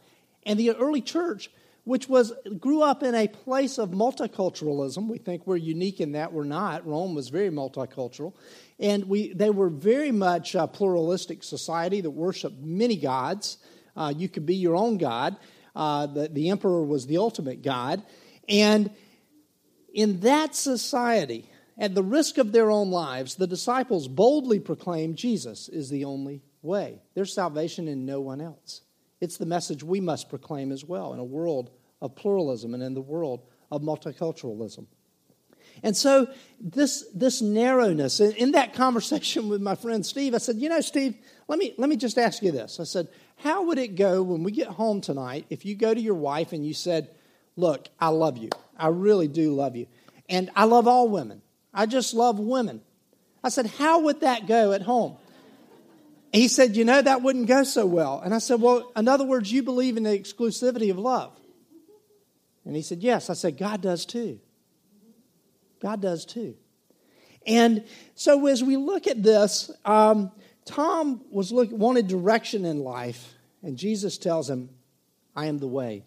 And 0.46 0.60
the 0.60 0.76
early 0.76 1.02
church, 1.02 1.50
which 1.84 2.08
was 2.08 2.32
grew 2.60 2.84
up 2.84 3.02
in 3.02 3.16
a 3.16 3.28
place 3.28 3.80
of 3.80 3.90
multiculturalism, 3.90 5.08
we 5.08 5.18
think 5.18 5.48
we're 5.48 5.56
unique 5.56 6.00
in 6.00 6.12
that 6.12 6.32
we're 6.32 6.44
not. 6.44 6.86
Rome 6.86 7.16
was 7.16 7.30
very 7.30 7.50
multicultural. 7.50 8.34
And 8.80 9.06
we, 9.06 9.34
they 9.34 9.50
were 9.50 9.70
very 9.70 10.12
much 10.12 10.54
a 10.54 10.68
pluralistic 10.68 11.44
society 11.44 12.02
that 12.02 12.12
worshiped 12.12 12.60
many 12.62 12.96
gods. 12.96 13.58
Uh, 13.98 14.14
you 14.16 14.30
could 14.30 14.46
be 14.46 14.56
your 14.56 14.76
own 14.76 15.00
God. 15.00 15.36
Uh, 15.76 16.08
the, 16.08 16.30
the 16.30 16.50
emperor 16.50 16.84
was 16.84 17.08
the 17.08 17.18
ultimate 17.18 17.62
God. 17.62 18.04
And 18.48 18.92
in 19.94 20.22
that 20.22 20.56
society, 20.56 21.50
at 21.78 21.94
the 21.94 22.04
risk 22.04 22.38
of 22.38 22.52
their 22.52 22.72
own 22.72 22.92
lives, 22.92 23.36
the 23.36 23.48
disciples 23.48 24.08
boldly 24.08 24.60
proclaimed 24.60 25.18
Jesus 25.18 25.68
is 25.68 25.90
the 25.90 26.06
only 26.06 26.42
way. 26.62 27.02
There's 27.14 27.34
salvation 27.34 27.88
in 27.88 28.06
no 28.06 28.22
one 28.22 28.42
else. 28.42 28.82
It's 29.22 29.38
the 29.38 29.46
message 29.46 29.84
we 29.84 30.02
must 30.02 30.30
proclaim 30.30 30.72
as 30.72 30.84
well 30.84 31.14
in 31.14 31.20
a 31.20 31.24
world 31.24 31.72
of 32.02 32.16
pluralism 32.16 32.74
and 32.74 32.84
in 32.84 32.94
the 32.94 33.02
world 33.02 33.42
of 33.72 33.82
multiculturalism. 33.82 34.88
And 35.84 35.96
so, 35.96 36.28
this, 36.60 37.06
this 37.14 37.42
narrowness, 37.42 38.20
in 38.20 38.52
that 38.54 38.74
conversation 38.76 39.50
with 39.50 39.62
my 39.62 39.76
friend 39.76 40.06
Steve, 40.06 40.34
I 40.34 40.38
said, 40.38 40.56
You 40.58 40.70
know, 40.70 40.82
Steve, 40.82 41.16
let 41.48 41.60
me, 41.60 41.74
let 41.78 41.90
me 41.90 41.98
just 41.98 42.18
ask 42.18 42.42
you 42.42 42.52
this. 42.52 42.80
I 42.80 42.84
said, 42.84 43.10
How 43.38 43.66
would 43.66 43.78
it 43.78 43.96
go 43.96 44.24
when 44.24 44.44
we 44.44 44.52
get 44.52 44.68
home 44.68 45.02
tonight 45.02 45.46
if 45.50 45.66
you 45.66 45.76
go 45.76 45.94
to 45.94 46.00
your 46.00 46.16
wife 46.16 46.54
and 46.54 46.66
you 46.66 46.74
said, 46.74 47.10
Look, 47.56 47.88
I 48.00 48.10
love 48.10 48.38
you. 48.38 48.50
I 48.78 48.88
really 48.88 49.28
do 49.28 49.54
love 49.54 49.76
you. 49.76 49.88
And 50.28 50.50
I 50.56 50.66
love 50.66 50.88
all 50.88 51.08
women. 51.08 51.42
I 51.74 51.86
just 51.86 52.14
love 52.14 52.40
women. 52.40 52.82
I 53.44 53.50
said, 53.50 53.68
How 53.68 54.00
would 54.02 54.22
that 54.22 54.48
go 54.48 54.74
at 54.74 54.82
home? 54.82 55.18
he 56.32 56.48
said, 56.48 56.76
You 56.76 56.86
know, 56.86 57.02
that 57.02 57.22
wouldn't 57.22 57.48
go 57.48 57.64
so 57.64 57.86
well. 57.86 58.22
And 58.24 58.34
I 58.34 58.40
said, 58.40 58.62
Well, 58.62 58.92
in 58.96 59.08
other 59.08 59.26
words, 59.26 59.52
you 59.52 59.64
believe 59.64 59.98
in 59.98 60.04
the 60.04 60.18
exclusivity 60.18 60.92
of 60.92 60.98
love. 60.98 61.38
And 62.66 62.76
he 62.76 62.82
said, 62.82 63.00
Yes. 63.00 63.30
I 63.30 63.34
said, 63.34 63.58
God 63.58 63.82
does 63.82 64.06
too. 64.06 64.40
God 65.82 66.02
does 66.02 66.26
too. 66.26 66.56
And 67.46 67.84
so 68.16 68.48
as 68.48 68.64
we 68.64 68.76
look 68.76 69.08
at 69.08 69.22
this, 69.22 69.70
um, 69.86 70.32
Tom 70.66 71.22
was 71.30 71.52
look, 71.52 71.72
wanted 71.72 72.08
direction 72.08 72.66
in 72.66 72.80
life, 72.80 73.34
and 73.62 73.78
Jesus 73.78 74.18
tells 74.18 74.50
him, 74.50 74.70
I 75.36 75.46
am 75.46 75.60
the 75.60 75.68
way. 75.68 76.06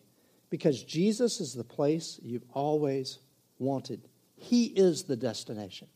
Because 0.51 0.83
Jesus 0.83 1.41
is 1.41 1.55
the 1.55 1.65
place 1.65 2.19
you've 2.23 2.45
always 2.53 3.19
wanted. 3.59 4.01
He 4.37 4.65
is 4.65 5.05
the 5.05 5.17
destination. 5.17 5.89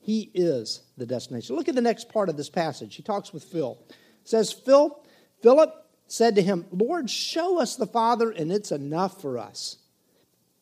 He 0.00 0.30
is 0.34 0.82
the 0.96 1.06
destination. 1.06 1.54
Look 1.54 1.68
at 1.68 1.74
the 1.74 1.80
next 1.80 2.08
part 2.08 2.28
of 2.28 2.36
this 2.36 2.50
passage. 2.50 2.96
He 2.96 3.02
talks 3.02 3.32
with 3.32 3.44
Phil. 3.44 3.78
It 3.88 4.28
says, 4.28 4.52
Phil, 4.52 4.98
Philip 5.42 5.72
said 6.06 6.34
to 6.34 6.42
him, 6.42 6.66
Lord, 6.72 7.08
show 7.08 7.60
us 7.60 7.76
the 7.76 7.86
Father, 7.86 8.30
and 8.30 8.50
it's 8.50 8.72
enough 8.72 9.20
for 9.20 9.38
us. 9.38 9.76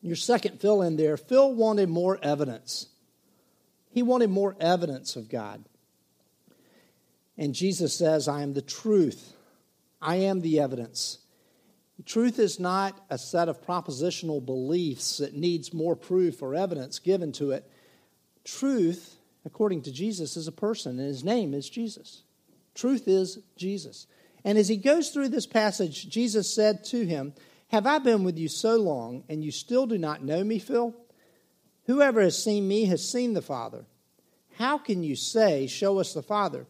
Your 0.01 0.15
second 0.15 0.59
fill 0.59 0.81
in 0.81 0.95
there, 0.95 1.17
Phil 1.17 1.53
wanted 1.53 1.89
more 1.89 2.19
evidence. 2.21 2.87
He 3.89 4.03
wanted 4.03 4.29
more 4.29 4.55
evidence 4.59 5.15
of 5.15 5.29
God. 5.29 5.63
And 7.37 7.53
Jesus 7.53 7.95
says, 7.95 8.27
I 8.27 8.41
am 8.41 8.53
the 8.53 8.61
truth. 8.61 9.33
I 10.01 10.15
am 10.17 10.41
the 10.41 10.59
evidence. 10.59 11.19
Truth 12.05 12.39
is 12.39 12.59
not 12.59 12.99
a 13.09 13.17
set 13.17 13.49
of 13.49 13.65
propositional 13.65 14.45
beliefs 14.45 15.17
that 15.17 15.33
needs 15.33 15.73
more 15.73 15.95
proof 15.95 16.41
or 16.41 16.53
evidence 16.53 16.99
given 16.99 17.31
to 17.33 17.51
it. 17.51 17.69
Truth, 18.43 19.17
according 19.45 19.81
to 19.83 19.91
Jesus, 19.91 20.37
is 20.37 20.47
a 20.47 20.51
person, 20.51 20.99
and 20.99 21.07
his 21.07 21.23
name 21.23 21.53
is 21.53 21.69
Jesus. 21.69 22.23
Truth 22.75 23.07
is 23.07 23.39
Jesus. 23.55 24.05
And 24.43 24.57
as 24.57 24.67
he 24.67 24.77
goes 24.77 25.09
through 25.09 25.29
this 25.29 25.47
passage, 25.47 26.07
Jesus 26.09 26.53
said 26.53 26.83
to 26.85 27.05
him, 27.05 27.33
Have 27.69 27.87
I 27.87 27.97
been 27.97 28.23
with 28.23 28.37
you 28.37 28.47
so 28.47 28.77
long, 28.77 29.23
and 29.27 29.43
you 29.43 29.51
still 29.51 29.87
do 29.87 29.97
not 29.97 30.23
know 30.23 30.43
me, 30.43 30.59
Phil? 30.59 30.95
Whoever 31.87 32.21
has 32.21 32.41
seen 32.41 32.67
me 32.67 32.85
has 32.85 33.09
seen 33.09 33.33
the 33.33 33.41
Father. 33.41 33.85
How 34.57 34.77
can 34.77 35.03
you 35.03 35.15
say, 35.15 35.65
Show 35.65 35.99
us 35.99 36.13
the 36.13 36.21
Father? 36.21 36.67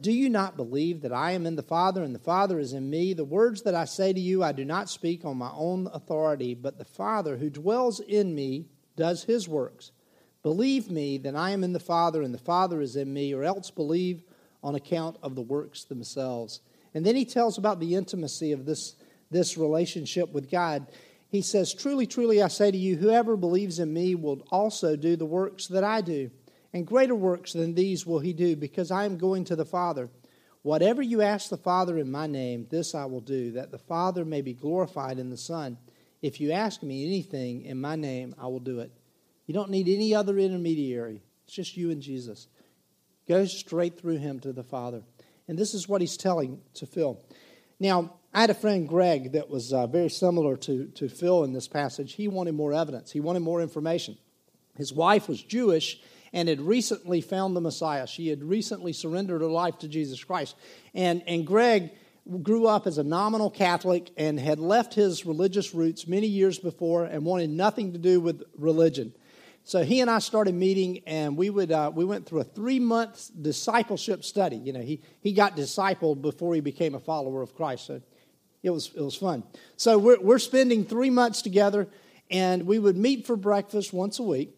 Do 0.00 0.12
you 0.12 0.28
not 0.28 0.58
believe 0.58 1.00
that 1.02 1.12
I 1.12 1.32
am 1.32 1.46
in 1.46 1.56
the 1.56 1.62
Father 1.62 2.02
and 2.02 2.14
the 2.14 2.18
Father 2.18 2.58
is 2.58 2.74
in 2.74 2.90
me? 2.90 3.14
The 3.14 3.24
words 3.24 3.62
that 3.62 3.74
I 3.74 3.86
say 3.86 4.12
to 4.12 4.20
you, 4.20 4.42
I 4.42 4.52
do 4.52 4.64
not 4.64 4.90
speak 4.90 5.24
on 5.24 5.38
my 5.38 5.50
own 5.54 5.88
authority, 5.90 6.52
but 6.52 6.76
the 6.76 6.84
Father 6.84 7.38
who 7.38 7.48
dwells 7.48 8.00
in 8.00 8.34
me 8.34 8.66
does 8.94 9.24
his 9.24 9.48
works. 9.48 9.92
Believe 10.42 10.90
me 10.90 11.16
that 11.18 11.34
I 11.34 11.50
am 11.50 11.64
in 11.64 11.72
the 11.72 11.80
Father 11.80 12.20
and 12.20 12.34
the 12.34 12.38
Father 12.38 12.82
is 12.82 12.94
in 12.94 13.12
me, 13.12 13.32
or 13.34 13.42
else 13.42 13.70
believe 13.70 14.22
on 14.62 14.74
account 14.74 15.16
of 15.22 15.34
the 15.34 15.42
works 15.42 15.84
themselves. 15.84 16.60
And 16.92 17.04
then 17.04 17.16
he 17.16 17.24
tells 17.24 17.56
about 17.56 17.80
the 17.80 17.94
intimacy 17.94 18.52
of 18.52 18.66
this, 18.66 18.96
this 19.30 19.56
relationship 19.56 20.30
with 20.30 20.50
God. 20.50 20.88
He 21.30 21.40
says, 21.40 21.72
Truly, 21.72 22.06
truly, 22.06 22.42
I 22.42 22.48
say 22.48 22.70
to 22.70 22.76
you, 22.76 22.96
whoever 22.96 23.34
believes 23.34 23.78
in 23.78 23.94
me 23.94 24.14
will 24.14 24.46
also 24.50 24.94
do 24.94 25.16
the 25.16 25.24
works 25.24 25.66
that 25.68 25.84
I 25.84 26.02
do 26.02 26.30
and 26.76 26.86
greater 26.86 27.14
works 27.14 27.54
than 27.54 27.74
these 27.74 28.04
will 28.04 28.18
he 28.18 28.34
do, 28.34 28.54
because 28.54 28.90
I 28.90 29.06
am 29.06 29.16
going 29.16 29.44
to 29.44 29.56
the 29.56 29.64
Father. 29.64 30.10
Whatever 30.60 31.00
you 31.00 31.22
ask 31.22 31.48
the 31.48 31.56
Father 31.56 31.96
in 31.96 32.10
my 32.10 32.26
name, 32.26 32.66
this 32.68 32.94
I 32.94 33.06
will 33.06 33.22
do, 33.22 33.52
that 33.52 33.70
the 33.70 33.78
Father 33.78 34.26
may 34.26 34.42
be 34.42 34.52
glorified 34.52 35.18
in 35.18 35.30
the 35.30 35.38
Son. 35.38 35.78
If 36.20 36.38
you 36.38 36.52
ask 36.52 36.82
me 36.82 37.06
anything 37.06 37.62
in 37.62 37.80
my 37.80 37.96
name, 37.96 38.34
I 38.38 38.48
will 38.48 38.60
do 38.60 38.80
it. 38.80 38.92
You 39.46 39.54
don't 39.54 39.70
need 39.70 39.88
any 39.88 40.14
other 40.14 40.36
intermediary. 40.36 41.22
It's 41.46 41.54
just 41.54 41.78
you 41.78 41.90
and 41.90 42.02
Jesus. 42.02 42.46
Go 43.26 43.46
straight 43.46 43.98
through 43.98 44.18
him 44.18 44.38
to 44.40 44.52
the 44.52 44.62
Father. 44.62 45.02
And 45.48 45.58
this 45.58 45.72
is 45.72 45.88
what 45.88 46.02
he's 46.02 46.18
telling 46.18 46.60
to 46.74 46.84
Phil. 46.84 47.18
Now, 47.80 48.16
I 48.34 48.42
had 48.42 48.50
a 48.50 48.54
friend, 48.54 48.86
Greg, 48.86 49.32
that 49.32 49.48
was 49.48 49.72
uh, 49.72 49.86
very 49.86 50.10
similar 50.10 50.58
to, 50.58 50.88
to 50.88 51.08
Phil 51.08 51.42
in 51.44 51.54
this 51.54 51.68
passage. 51.68 52.12
He 52.12 52.28
wanted 52.28 52.54
more 52.54 52.74
evidence, 52.74 53.12
he 53.12 53.20
wanted 53.20 53.40
more 53.40 53.62
information. 53.62 54.18
His 54.76 54.92
wife 54.92 55.26
was 55.26 55.42
Jewish, 55.42 56.02
and 56.36 56.50
had 56.50 56.60
recently 56.60 57.22
found 57.22 57.56
the 57.56 57.62
Messiah. 57.62 58.06
She 58.06 58.28
had 58.28 58.44
recently 58.44 58.92
surrendered 58.92 59.40
her 59.40 59.48
life 59.48 59.78
to 59.78 59.88
Jesus 59.88 60.22
Christ. 60.22 60.54
And, 60.94 61.22
and 61.26 61.46
Greg 61.46 61.92
grew 62.42 62.66
up 62.66 62.86
as 62.86 62.98
a 62.98 63.02
nominal 63.02 63.48
Catholic 63.48 64.10
and 64.18 64.38
had 64.38 64.60
left 64.60 64.92
his 64.92 65.24
religious 65.24 65.74
roots 65.74 66.06
many 66.06 66.26
years 66.26 66.58
before 66.58 67.06
and 67.06 67.24
wanted 67.24 67.48
nothing 67.48 67.94
to 67.94 67.98
do 67.98 68.20
with 68.20 68.42
religion. 68.58 69.14
So 69.64 69.82
he 69.82 70.02
and 70.02 70.10
I 70.10 70.18
started 70.18 70.54
meeting, 70.54 71.00
and 71.06 71.38
we 71.38 71.48
would 71.48 71.72
uh, 71.72 71.90
we 71.92 72.04
went 72.04 72.26
through 72.26 72.40
a 72.40 72.44
three 72.44 72.78
month 72.80 73.30
discipleship 73.40 74.22
study. 74.22 74.56
You 74.56 74.74
know, 74.74 74.82
he 74.82 75.00
he 75.22 75.32
got 75.32 75.56
discipled 75.56 76.20
before 76.20 76.54
he 76.54 76.60
became 76.60 76.94
a 76.94 77.00
follower 77.00 77.40
of 77.40 77.54
Christ. 77.56 77.86
So 77.86 78.02
it 78.62 78.70
was 78.70 78.92
it 78.94 79.00
was 79.00 79.16
fun. 79.16 79.42
So 79.76 79.98
we're 79.98 80.20
we're 80.20 80.38
spending 80.38 80.84
three 80.84 81.10
months 81.10 81.42
together, 81.42 81.88
and 82.30 82.66
we 82.66 82.78
would 82.78 82.96
meet 82.96 83.26
for 83.26 83.36
breakfast 83.36 83.92
once 83.92 84.20
a 84.20 84.22
week 84.22 84.55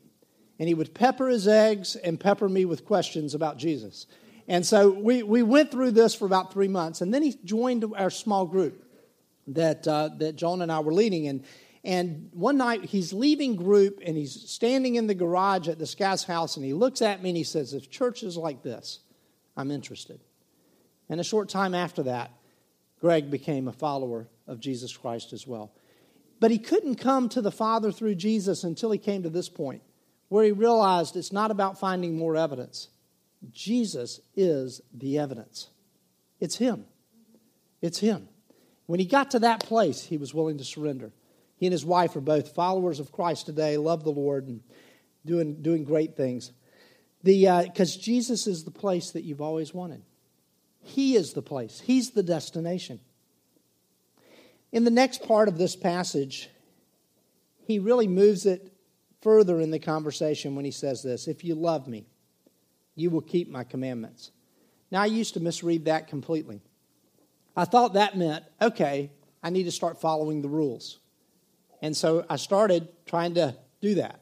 and 0.59 0.69
he 0.69 0.75
would 0.75 0.95
pepper 0.95 1.29
his 1.29 1.47
eggs 1.47 1.97
and 1.97 2.19
pepper 2.19 2.49
me 2.49 2.65
with 2.65 2.85
questions 2.85 3.35
about 3.35 3.59
Jesus. 3.59 4.07
And 4.49 4.67
so 4.67 4.91
we, 4.91 5.23
we 5.23 5.43
went 5.43 5.71
through 5.71 5.93
this 5.93 6.15
for 6.15 6.25
about 6.25 6.53
three 6.53 6.69
months, 6.69 7.01
and 7.01 7.13
then 7.13 7.23
he 7.23 7.37
joined 7.45 7.85
our 7.97 8.11
small 8.11 8.47
group 8.47 8.85
that, 9.49 9.87
uh, 9.87 10.11
that 10.19 10.37
John 10.37 10.63
and 10.63 10.73
I 10.73 10.81
were 10.81 10.93
leading. 10.93 11.29
And, 11.29 11.45
and 11.85 12.31
one 12.33 12.57
night 12.57 12.85
he's 12.85 13.13
leaving 13.13 13.57
group 13.57 14.01
and 14.05 14.17
he's 14.17 14.33
standing 14.51 14.97
in 14.97 15.07
the 15.07 15.15
garage 15.15 15.69
at 15.69 15.79
this 15.79 15.95
guy's 15.95 16.25
house, 16.25 16.57
and 16.57 16.65
he 16.65 16.73
looks 16.73 17.03
at 17.03 17.23
me 17.23 17.31
and 17.31 17.37
he 17.37 17.45
says, 17.45 17.75
If 17.75 17.91
church 17.91 18.23
is 18.23 18.37
like 18.37 18.63
this, 18.63 19.01
I'm 19.57 19.71
interested. 19.71 20.21
And 21.09 21.21
a 21.21 21.25
short 21.25 21.49
time 21.49 21.75
after 21.75 22.03
that, 22.05 22.31
Greg 23.01 23.31
became 23.31 23.69
a 23.69 23.73
follower 23.73 24.29
of 24.47 24.61
Jesus 24.61 24.97
Christ 24.97 25.33
as 25.33 25.47
well. 25.47 25.73
But 26.41 26.51
he 26.51 26.59
couldn't 26.59 26.97
come 26.97 27.29
to 27.31 27.43
the 27.43 27.51
Father 27.51 27.93
through 27.93 28.15
Jesus 28.17 28.65
until 28.65 28.91
he 28.91 28.99
came 28.99 29.23
to 29.23 29.31
this 29.31 29.49
point 29.49 29.83
where 30.29 30.45
he 30.45 30.53
realized 30.53 31.17
it's 31.17 31.33
not 31.33 31.51
about 31.51 31.79
finding 31.79 32.17
more 32.17 32.37
evidence. 32.37 32.89
Jesus 33.51 34.21
is 34.37 34.81
the 34.93 35.19
evidence. 35.19 35.69
It's 36.41 36.57
him. 36.57 36.85
It's 37.81 37.99
him. 37.99 38.29
When 38.87 39.01
he 39.01 39.07
got 39.07 39.33
to 39.33 39.39
that 39.41 39.61
place, 39.61 40.05
he 40.05 40.17
was 40.17 40.35
willing 40.35 40.59
to 40.59 40.65
surrender. 40.65 41.13
He 41.57 41.67
and 41.67 41.73
his 41.73 41.85
wife 41.85 42.17
are 42.17 42.21
both 42.21 42.55
followers 42.55 43.01
of 43.01 43.13
Christ 43.13 43.47
today, 43.47 43.77
love 43.77 44.05
the 44.05 44.11
Lord, 44.11 44.47
and 44.49 44.61
doing, 45.27 45.63
doing 45.63 45.85
great 45.85 46.17
things. 46.17 46.53
Because 47.23 47.97
uh, 47.97 48.01
Jesus 48.01 48.47
is 48.47 48.65
the 48.65 48.71
place 48.71 49.11
that 49.11 49.25
you've 49.25 49.41
always 49.41 49.75
wanted. 49.75 50.03
He 50.83 51.17
is 51.17 51.33
the 51.33 51.43
place, 51.43 51.81
He's 51.81 52.11
the 52.11 52.23
destination. 52.23 53.01
In 54.71 54.85
the 54.85 54.91
next 54.91 55.23
part 55.23 55.49
of 55.49 55.57
this 55.57 55.75
passage, 55.75 56.51
he 57.67 57.79
really 57.79 58.07
moves 58.07 58.47
it 58.47 58.73
further 59.21 59.61
in 59.61 59.71
the 59.71 59.79
conversation 59.79 60.55
when 60.55 60.65
he 60.65 60.71
says 60.71 61.03
this 61.03 61.29
If 61.29 61.45
you 61.45 61.55
love 61.55 61.89
me, 61.89 62.07
you 62.95 63.11
will 63.11 63.21
keep 63.21 63.51
my 63.51 63.65
commandments. 63.65 64.31
Now, 64.91 65.03
I 65.03 65.07
used 65.07 65.35
to 65.35 65.41
misread 65.41 65.85
that 65.85 66.09
completely. 66.09 66.63
I 67.57 67.65
thought 67.65 67.95
that 67.95 68.17
meant, 68.17 68.45
okay, 68.61 69.11
I 69.43 69.51
need 69.51 69.65
to 69.65 69.73
start 69.73 70.01
following 70.01 70.43
the 70.43 70.49
rules. 70.49 70.99
And 71.83 71.97
so 71.97 72.25
I 72.29 72.37
started 72.37 72.89
trying 73.07 73.35
to 73.35 73.57
do 73.81 73.97
that. 73.97 74.21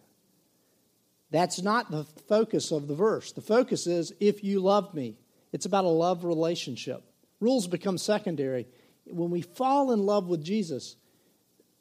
That's 1.31 1.63
not 1.63 1.91
the 1.91 2.05
focus 2.29 2.71
of 2.71 2.89
the 2.89 2.95
verse. 2.95 3.33
The 3.33 3.41
focus 3.41 3.87
is, 3.87 4.13
if 4.21 4.43
you 4.43 4.61
love 4.61 4.95
me. 4.95 5.19
It's 5.53 5.67
about 5.67 5.85
a 5.85 5.89
love 5.89 6.25
relationship. 6.25 7.03
Rules 7.41 7.67
become 7.67 7.99
secondary. 7.99 8.67
When 9.07 9.31
we 9.31 9.43
fall 9.43 9.93
in 9.93 10.05
love 10.05 10.29
with 10.29 10.45
Jesus, 10.45 10.97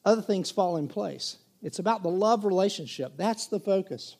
other 0.04 0.22
things 0.22 0.52
fall 0.52 0.78
in 0.78 0.88
place. 0.88 1.38
It's 1.66 1.80
about 1.80 2.04
the 2.04 2.12
love 2.12 2.46
relationship. 2.46 3.14
That's 3.18 3.48
the 3.48 3.60
focus. 3.60 4.18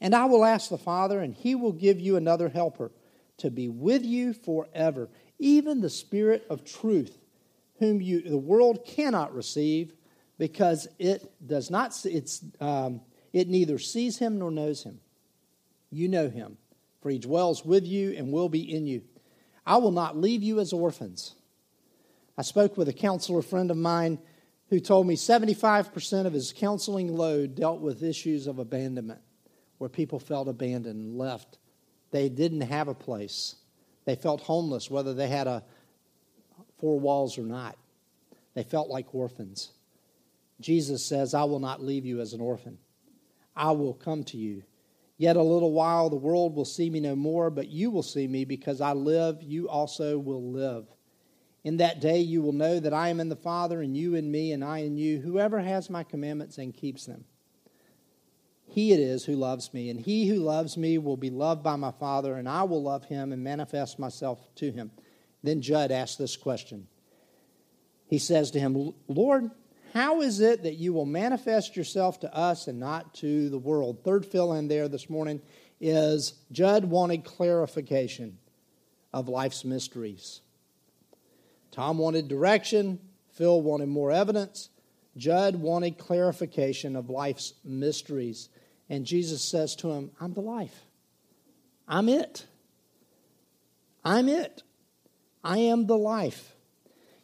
And 0.00 0.16
I 0.16 0.24
will 0.24 0.44
ask 0.44 0.68
the 0.68 0.76
Father, 0.76 1.20
and 1.20 1.32
he 1.32 1.54
will 1.54 1.72
give 1.72 2.00
you 2.00 2.16
another 2.16 2.48
helper 2.48 2.90
to 3.36 3.52
be 3.52 3.68
with 3.68 4.04
you 4.04 4.32
forever, 4.32 5.08
even 5.38 5.80
the 5.80 5.88
Spirit 5.88 6.44
of 6.50 6.64
truth, 6.64 7.16
whom 7.78 8.00
you, 8.00 8.20
the 8.20 8.36
world 8.36 8.84
cannot 8.84 9.32
receive 9.32 9.94
because 10.38 10.88
it 10.98 11.32
does 11.46 11.70
not 11.70 11.96
it's, 12.04 12.44
um, 12.60 13.00
it 13.32 13.46
neither 13.46 13.78
sees 13.78 14.18
him 14.18 14.40
nor 14.40 14.50
knows 14.50 14.82
him. 14.82 14.98
You 15.88 16.08
know 16.08 16.28
him, 16.28 16.58
for 17.00 17.10
he 17.10 17.20
dwells 17.20 17.64
with 17.64 17.86
you 17.86 18.10
and 18.18 18.32
will 18.32 18.48
be 18.48 18.74
in 18.74 18.88
you. 18.88 19.02
I 19.64 19.76
will 19.76 19.92
not 19.92 20.16
leave 20.16 20.42
you 20.42 20.58
as 20.58 20.72
orphans. 20.72 21.36
I 22.36 22.42
spoke 22.42 22.76
with 22.76 22.88
a 22.88 22.92
counselor 22.92 23.42
friend 23.42 23.70
of 23.70 23.76
mine 23.76 24.18
who 24.70 24.80
told 24.80 25.06
me 25.06 25.16
75% 25.16 26.26
of 26.26 26.32
his 26.32 26.52
counseling 26.52 27.16
load 27.16 27.54
dealt 27.54 27.80
with 27.80 28.02
issues 28.02 28.46
of 28.46 28.58
abandonment, 28.58 29.20
where 29.78 29.88
people 29.88 30.18
felt 30.18 30.48
abandoned 30.48 31.00
and 31.00 31.18
left. 31.18 31.58
They 32.10 32.28
didn't 32.28 32.62
have 32.62 32.88
a 32.88 32.94
place. 32.94 33.56
They 34.04 34.16
felt 34.16 34.40
homeless, 34.40 34.90
whether 34.90 35.14
they 35.14 35.28
had 35.28 35.46
a 35.46 35.62
four 36.78 36.98
walls 36.98 37.38
or 37.38 37.42
not. 37.42 37.76
They 38.54 38.62
felt 38.62 38.88
like 38.88 39.14
orphans. 39.14 39.72
Jesus 40.60 41.04
says, 41.04 41.34
I 41.34 41.44
will 41.44 41.60
not 41.60 41.82
leave 41.82 42.04
you 42.04 42.20
as 42.20 42.32
an 42.32 42.40
orphan. 42.40 42.78
I 43.54 43.72
will 43.72 43.94
come 43.94 44.24
to 44.24 44.36
you. 44.36 44.62
Yet 45.16 45.36
a 45.36 45.42
little 45.42 45.72
while 45.72 46.10
the 46.10 46.16
world 46.16 46.54
will 46.54 46.64
see 46.64 46.90
me 46.90 47.00
no 47.00 47.16
more, 47.16 47.50
but 47.50 47.68
you 47.68 47.90
will 47.90 48.02
see 48.02 48.26
me 48.26 48.44
because 48.44 48.80
I 48.80 48.92
live, 48.92 49.42
you 49.42 49.68
also 49.68 50.18
will 50.18 50.52
live. 50.52 50.86
In 51.64 51.78
that 51.78 52.00
day 52.00 52.20
you 52.20 52.40
will 52.40 52.52
know 52.52 52.78
that 52.80 52.94
I 52.94 53.08
am 53.08 53.20
in 53.20 53.28
the 53.28 53.36
Father, 53.36 53.82
and 53.82 53.96
you 53.96 54.14
in 54.14 54.30
me, 54.30 54.52
and 54.52 54.64
I 54.64 54.78
in 54.78 54.96
you. 54.96 55.20
Whoever 55.20 55.60
has 55.60 55.90
my 55.90 56.04
commandments 56.04 56.58
and 56.58 56.72
keeps 56.72 57.06
them. 57.06 57.24
he 58.68 58.92
it 58.92 59.00
is 59.00 59.24
who 59.24 59.34
loves 59.34 59.74
me, 59.74 59.90
and 59.90 59.98
he 59.98 60.28
who 60.28 60.36
loves 60.36 60.76
me 60.76 60.98
will 60.98 61.16
be 61.16 61.30
loved 61.30 61.62
by 61.62 61.76
my 61.76 61.90
Father, 61.90 62.36
and 62.36 62.48
I 62.48 62.62
will 62.62 62.82
love 62.82 63.04
him 63.04 63.32
and 63.32 63.42
manifest 63.42 63.98
myself 63.98 64.40
to 64.56 64.70
him. 64.70 64.90
Then 65.42 65.62
Judd 65.62 65.90
asked 65.90 66.18
this 66.18 66.36
question. 66.36 66.86
He 68.06 68.18
says 68.18 68.50
to 68.52 68.60
him, 68.60 68.94
Lord, 69.08 69.50
how 69.94 70.20
is 70.20 70.40
it 70.40 70.62
that 70.62 70.76
you 70.76 70.92
will 70.92 71.06
manifest 71.06 71.76
yourself 71.76 72.20
to 72.20 72.34
us 72.34 72.68
and 72.68 72.78
not 72.78 73.14
to 73.14 73.48
the 73.48 73.58
world? 73.58 74.04
Third 74.04 74.26
fill 74.26 74.52
in 74.52 74.68
there 74.68 74.88
this 74.88 75.08
morning 75.08 75.40
is 75.80 76.34
Judd 76.52 76.84
wanted 76.84 77.24
clarification 77.24 78.38
of 79.12 79.28
life's 79.28 79.64
mysteries. 79.64 80.40
Tom 81.70 81.98
wanted 81.98 82.28
direction, 82.28 82.98
Phil 83.32 83.60
wanted 83.60 83.88
more 83.88 84.10
evidence, 84.10 84.70
Judd 85.16 85.56
wanted 85.56 85.98
clarification 85.98 86.96
of 86.96 87.10
life's 87.10 87.54
mysteries. 87.64 88.48
And 88.88 89.04
Jesus 89.04 89.42
says 89.42 89.76
to 89.76 89.90
him, 89.90 90.10
I'm 90.20 90.32
the 90.32 90.40
life. 90.40 90.84
I'm 91.86 92.08
it. 92.08 92.46
I'm 94.04 94.28
it. 94.28 94.62
I 95.44 95.58
am 95.58 95.86
the 95.86 95.96
life. 95.96 96.54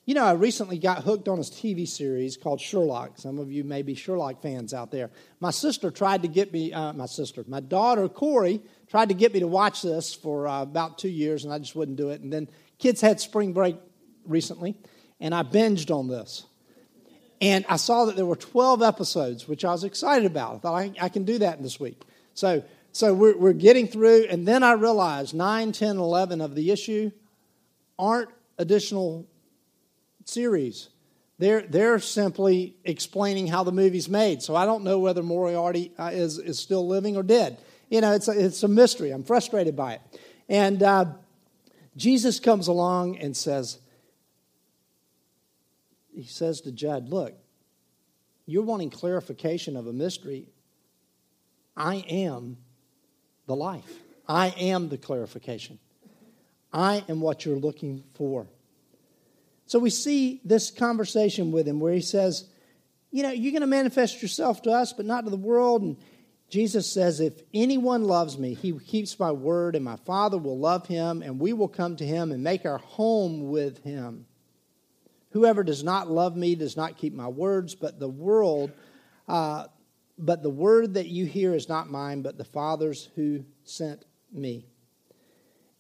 You 0.07 0.15
know, 0.15 0.25
I 0.25 0.33
recently 0.33 0.79
got 0.79 1.05
hooked 1.05 1.29
on 1.29 1.39
a 1.39 1.43
TV 1.43 1.89
series 1.89 2.37
called 2.37 2.61
Sherlock. 2.61 3.17
Some 3.17 3.39
of 3.39 3.51
you 3.51 3.65
may 3.65 3.81
be 3.81 3.95
Sherlock 3.95 4.43
fans 4.43 4.75
out 4.75 4.91
there. 4.91 5.11
My 5.41 5.51
sister 5.51 5.91
tried 5.91 6.23
to 6.23 6.29
get 6.29 6.53
me, 6.53 6.75
uh, 6.75 6.93
my 6.93 7.07
sister, 7.07 7.43
my 7.47 7.61
daughter, 7.61 8.07
Corey, 8.11 8.61
tried 8.89 9.09
to 9.09 9.15
get 9.15 9.33
me 9.33 9.41
to 9.41 9.47
watch 9.47 9.81
this 9.81 10.13
for 10.13 10.47
uh, 10.47 10.61
about 10.61 10.99
two 10.99 11.09
years, 11.09 11.45
and 11.45 11.55
I 11.55 11.59
just 11.59 11.75
wouldn't 11.75 11.97
do 11.97 12.11
it. 12.11 12.21
And 12.21 12.31
then 12.31 12.51
kids 12.79 13.01
had 13.01 13.19
spring 13.19 13.55
break 13.55 13.77
recently, 14.27 14.77
and 15.21 15.35
I 15.35 15.43
binged 15.43 15.95
on 15.95 16.09
this. 16.09 16.45
And 17.41 17.65
I 17.69 17.77
saw 17.77 18.07
that 18.07 18.17
there 18.17 18.27
were 18.27 18.37
12 18.37 18.83
episodes, 18.83 19.47
which 19.49 19.65
I 19.65 19.73
was 19.73 19.85
excited 19.85 20.25
about. 20.27 20.57
I 20.57 20.59
thought 20.59 20.75
I, 20.75 20.93
I 21.01 21.09
can 21.09 21.25
do 21.25 21.39
that 21.39 21.63
this 21.63 21.79
week. 21.79 22.01
So, 22.35 22.63
so 22.93 23.13
we're, 23.13 23.37
we're 23.37 23.53
getting 23.53 23.87
through, 23.87 24.27
and 24.31 24.47
then 24.47 24.63
I 24.63 24.73
realized 24.73 25.35
9, 25.35 25.73
10, 25.73 25.97
11 25.99 26.41
of 26.41 26.55
the 26.55 26.71
issue 26.71 27.11
aren't 27.99 28.31
additional 28.59 29.27
series. 30.25 30.89
They're, 31.39 31.63
they're 31.63 31.99
simply 31.99 32.77
explaining 32.85 33.49
how 33.49 33.65
the 33.65 33.73
movie's 33.73 34.09
made. 34.09 34.43
So 34.43 34.55
I 34.55 34.65
don't 34.65 34.85
know 34.85 34.99
whether 35.01 35.23
Moriarty 35.23 35.93
uh, 35.99 36.11
is, 36.13 36.39
is 36.39 36.59
still 36.59 36.87
living 36.87 37.17
or 37.17 37.23
dead. 37.23 37.59
You 37.91 38.01
know, 38.01 38.13
it's 38.13 38.29
a, 38.29 38.45
it's 38.47 38.63
a 38.63 38.69
mystery. 38.69 39.11
I'm 39.11 39.25
frustrated 39.25 39.77
by 39.77 39.95
it. 39.95 40.01
And 40.49 40.83
uh, 40.83 41.07
Jesus 41.97 42.41
comes 42.41 42.69
along 42.69 43.19
and 43.19 43.37
says, 43.37 43.79
he 46.15 46.25
says 46.25 46.61
to 46.63 46.73
Judd, 46.73 47.09
Look, 47.09 47.35
you're 48.47 48.63
wanting 48.63 48.91
clarification 48.91 49.77
of 49.77 49.87
a 49.87 49.93
mystery. 49.93 50.49
I 51.77 51.97
am 52.09 52.59
the 53.47 53.57
life, 53.57 53.99
I 54.29 54.49
am 54.59 54.89
the 54.89 54.99
clarification. 54.99 55.79
I 56.73 57.05
am 57.09 57.21
what 57.21 57.45
you're 57.45 57.57
looking 57.57 58.03
for. 58.15 58.49
So 59.67 59.79
we 59.79 59.91
see 59.91 60.41
this 60.45 60.73
conversation 60.73 61.53
with 61.53 61.69
him 61.69 61.79
where 61.79 61.93
he 61.93 62.01
says, 62.01 62.47
You 63.13 63.23
know, 63.23 63.31
you're 63.31 63.53
going 63.53 63.61
to 63.61 63.69
manifest 63.69 64.21
yourself 64.21 64.63
to 64.63 64.73
us, 64.73 64.93
but 64.93 65.07
not 65.07 65.25
to 65.25 65.31
the 65.31 65.37
world. 65.37 65.83
And 65.83 65.97
Jesus 66.51 66.93
says, 66.93 67.21
If 67.21 67.43
anyone 67.55 68.05
loves 68.05 68.37
me, 68.39 68.55
he 68.55 68.73
keeps 68.73 69.19
my 69.21 69.31
word, 69.31 69.77
and 69.77 69.85
my 69.85 69.97
Father 69.97 70.37
will 70.37 70.59
love 70.59 70.89
him, 70.89 71.23
and 71.23 71.39
we 71.39 71.53
will 71.53 71.69
come 71.69 71.97
to 71.97 72.05
him 72.05 72.33
and 72.33 72.43
make 72.43 72.67
our 72.67 72.79
home 72.79 73.51
with 73.51 73.83
him. 73.85 74.27
Whoever 75.35 75.65
does 75.65 75.83
not 75.83 76.09
love 76.09 76.37
me 76.37 76.55
does 76.55 76.77
not 76.77 76.97
keep 76.97 77.13
my 77.13 77.27
words, 77.27 77.75
but 77.75 77.99
the 77.99 78.09
world, 78.09 78.71
uh, 79.27 79.65
but 80.17 80.45
the 80.45 80.49
word 80.49 80.95
that 80.95 81.09
you 81.09 81.27
hear 81.27 81.57
is 81.57 81.69
not 81.69 81.91
mine, 81.91 82.23
but 82.23 82.39
the 82.39 82.45
Father's 82.45 83.11
who 83.17 83.45
sent 83.65 84.05
me. 84.33 84.65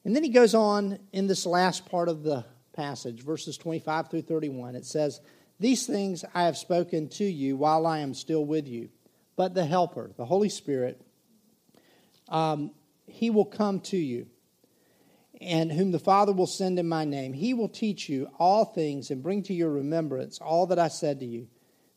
And 0.04 0.14
then 0.14 0.24
he 0.24 0.30
goes 0.30 0.56
on 0.56 0.98
in 1.12 1.28
this 1.28 1.46
last 1.46 1.86
part 1.86 2.08
of 2.08 2.24
the 2.24 2.44
passage, 2.72 3.22
verses 3.22 3.56
25 3.56 4.10
through 4.10 4.22
31. 4.22 4.74
It 4.74 4.84
says, 4.84 5.20
These 5.60 5.86
things 5.86 6.24
I 6.34 6.46
have 6.46 6.58
spoken 6.58 7.08
to 7.10 7.24
you 7.24 7.56
while 7.56 7.86
I 7.86 8.00
am 8.00 8.12
still 8.12 8.44
with 8.44 8.66
you. 8.66 8.88
But 9.36 9.54
the 9.54 9.64
Helper, 9.64 10.10
the 10.16 10.24
Holy 10.24 10.48
Spirit, 10.48 11.00
um, 12.28 12.72
he 13.06 13.30
will 13.30 13.44
come 13.44 13.78
to 13.82 13.96
you, 13.96 14.26
and 15.44 15.70
whom 15.70 15.92
the 15.92 15.98
Father 15.98 16.32
will 16.32 16.46
send 16.46 16.78
in 16.78 16.88
my 16.88 17.04
name. 17.04 17.32
He 17.32 17.54
will 17.54 17.68
teach 17.68 18.08
you 18.08 18.28
all 18.38 18.64
things 18.64 19.10
and 19.10 19.22
bring 19.22 19.42
to 19.44 19.54
your 19.54 19.70
remembrance 19.70 20.38
all 20.38 20.66
that 20.68 20.78
I 20.78 20.88
said 20.88 21.20
to 21.20 21.26
you. 21.26 21.48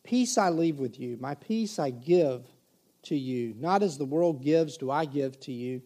Peace 0.04 0.38
I 0.38 0.50
leave 0.50 0.78
with 0.78 1.00
you, 1.00 1.16
my 1.20 1.34
peace 1.34 1.78
I 1.78 1.90
give 1.90 2.46
to 3.04 3.16
you. 3.16 3.54
Not 3.58 3.82
as 3.82 3.98
the 3.98 4.04
world 4.04 4.42
gives, 4.42 4.76
do 4.76 4.90
I 4.90 5.04
give 5.04 5.40
to 5.40 5.52
you. 5.52 5.82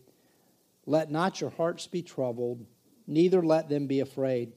Let 0.87 1.11
not 1.11 1.41
your 1.41 1.51
hearts 1.51 1.87
be 1.87 2.03
troubled, 2.03 2.67
neither 3.07 3.43
let 3.43 3.69
them 3.69 3.87
be 3.87 4.01
afraid. 4.01 4.53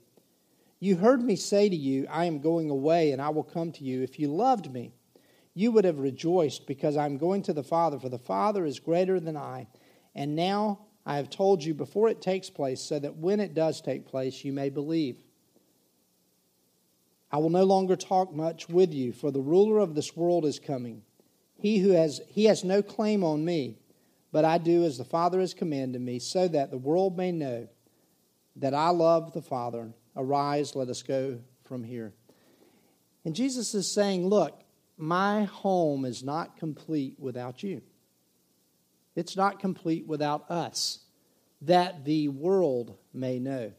You 0.80 0.96
heard 0.96 1.22
me 1.22 1.36
say 1.36 1.70
to 1.70 1.76
you, 1.76 2.08
I 2.10 2.26
am 2.26 2.39
going 2.39 2.70
away, 2.70 3.12
and 3.12 3.22
I 3.22 3.30
will 3.30 3.44
come 3.44 3.72
to 3.74 3.84
you. 3.84 4.02
If 4.02 4.20
you 4.20 4.28
loved 4.28 4.72
me, 4.72 4.91
you 5.54 5.72
would 5.72 5.86
have 5.86 6.00
rejoiced 6.00 6.68
because 6.68 6.98
I 6.98 7.06
am 7.06 7.18
going 7.18 7.44
to 7.44 7.54
the 7.54 7.63
Father, 7.63 7.98
for 7.98 8.10
the 8.10 8.20
Father 8.20 8.65
is 8.65 8.80
greater 8.80 9.20
than 9.20 9.38
I. 9.38 9.68
And 10.13 10.36
now 10.36 10.85
I 11.06 11.18
have 11.18 11.30
told 11.30 11.63
you 11.63 11.74
before 11.74 12.10
it 12.10 12.22
takes 12.22 12.50
place, 12.50 12.82
so 12.82 12.98
that 13.00 13.18
when 13.18 13.39
it 13.39 13.54
does 13.54 13.80
take 13.80 14.08
place, 14.08 14.44
you 14.44 14.52
may 14.52 14.70
believe. 14.70 15.18
I 17.32 17.38
will 17.38 17.50
no 17.50 17.63
longer 17.63 17.96
talk 17.96 18.34
much 18.34 18.70
with 18.70 18.94
you, 18.94 19.12
for 19.12 19.30
the 19.30 19.41
ruler 19.41 19.80
of 19.80 19.94
this 19.94 20.15
world 20.15 20.46
is 20.46 20.60
coming. 20.60 21.04
He 21.58 21.80
who 21.80 21.91
has 21.91 22.22
he 22.28 22.46
has 22.46 22.63
no 22.63 22.82
claim 22.82 23.24
on 23.24 23.46
me, 23.46 23.78
but 24.32 24.46
I 24.46 24.58
do 24.58 24.84
as 24.84 24.98
the 24.98 25.06
Father 25.06 25.39
has 25.39 25.54
commanded 25.54 26.02
me, 26.02 26.20
so 26.20 26.48
that 26.48 26.72
the 26.72 26.78
world 26.78 27.18
may 27.18 27.32
know 27.32 27.68
that 28.56 28.74
I 28.74 28.89
love 28.89 29.34
the 29.34 29.41
Father. 29.41 29.94
Arise, 30.15 30.76
let 30.76 30.89
us 30.89 31.04
go 31.04 31.39
from 31.65 31.84
here. 31.84 32.13
And 33.26 33.36
Jesus 33.36 33.74
is 33.74 33.94
saying, 33.94 34.28
Look, 34.28 34.62
my 34.98 35.44
home 35.44 36.06
is 36.06 36.24
not 36.24 36.58
complete 36.58 37.15
without 37.20 37.63
you. 37.63 37.82
It's 39.15 39.38
not 39.38 39.60
complete 39.60 40.06
without 40.08 40.49
us, 40.49 40.99
that 41.62 42.06
the 42.06 42.28
world 42.28 42.97
may 43.13 43.39
know. 43.39 43.71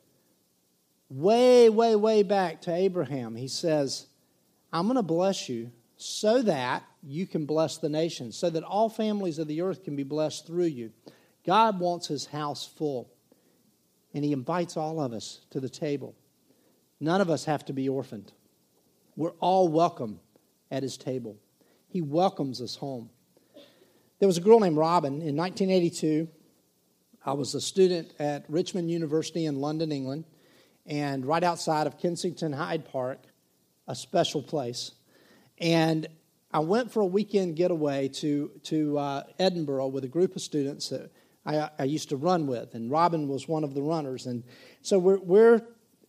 Way, 1.08 1.68
way, 1.68 1.94
way 1.94 2.22
back 2.22 2.62
to 2.62 2.74
Abraham, 2.74 3.36
he 3.36 3.48
says, 3.48 4.06
I'm 4.72 4.86
going 4.86 4.96
to 4.96 5.02
bless 5.02 5.48
you 5.48 5.70
so 5.96 6.42
that 6.42 6.82
you 7.02 7.26
can 7.26 7.46
bless 7.46 7.78
the 7.78 7.88
nations, 7.88 8.36
so 8.36 8.50
that 8.50 8.64
all 8.64 8.88
families 8.88 9.38
of 9.38 9.46
the 9.46 9.62
earth 9.62 9.84
can 9.84 9.94
be 9.94 10.02
blessed 10.02 10.46
through 10.46 10.64
you. 10.64 10.92
God 11.46 11.78
wants 11.78 12.08
his 12.08 12.26
house 12.26 12.66
full, 12.66 13.10
and 14.12 14.24
he 14.24 14.32
invites 14.32 14.76
all 14.76 15.00
of 15.00 15.12
us 15.12 15.40
to 15.50 15.60
the 15.60 15.68
table. 15.68 16.14
None 16.98 17.20
of 17.20 17.30
us 17.30 17.44
have 17.44 17.64
to 17.66 17.72
be 17.72 17.88
orphaned. 17.88 18.32
We're 19.16 19.30
all 19.38 19.68
welcome 19.68 20.20
at 20.70 20.82
his 20.82 20.96
table. 20.96 21.36
He 21.88 22.02
welcomes 22.02 22.60
us 22.60 22.76
home. 22.76 23.10
There 24.18 24.26
was 24.26 24.38
a 24.38 24.40
girl 24.40 24.60
named 24.60 24.78
Robin 24.78 25.20
in 25.20 25.36
1982. 25.36 26.26
I 27.26 27.34
was 27.34 27.54
a 27.54 27.60
student 27.60 28.14
at 28.18 28.46
Richmond 28.48 28.90
University 28.90 29.44
in 29.44 29.60
London, 29.60 29.92
England, 29.92 30.24
and 30.86 31.26
right 31.26 31.42
outside 31.42 31.86
of 31.86 31.98
Kensington 31.98 32.54
Hyde 32.54 32.86
Park, 32.86 33.18
a 33.86 33.94
special 33.94 34.42
place. 34.42 34.92
And 35.58 36.06
I 36.50 36.60
went 36.60 36.92
for 36.92 37.00
a 37.00 37.06
weekend 37.06 37.56
getaway 37.56 38.08
to, 38.08 38.52
to 38.64 38.98
uh, 38.98 39.22
Edinburgh 39.38 39.88
with 39.88 40.04
a 40.04 40.08
group 40.08 40.34
of 40.34 40.40
students 40.40 40.88
that 40.88 41.12
I, 41.44 41.68
I, 41.78 41.84
used 41.84 42.08
to 42.08 42.16
run 42.16 42.46
with, 42.46 42.74
and 42.74 42.90
Robin 42.90 43.28
was 43.28 43.46
one 43.46 43.64
of 43.64 43.74
the 43.74 43.82
runners. 43.82 44.24
And 44.24 44.44
so 44.80 44.98
we're, 44.98 45.18
we're 45.18 45.62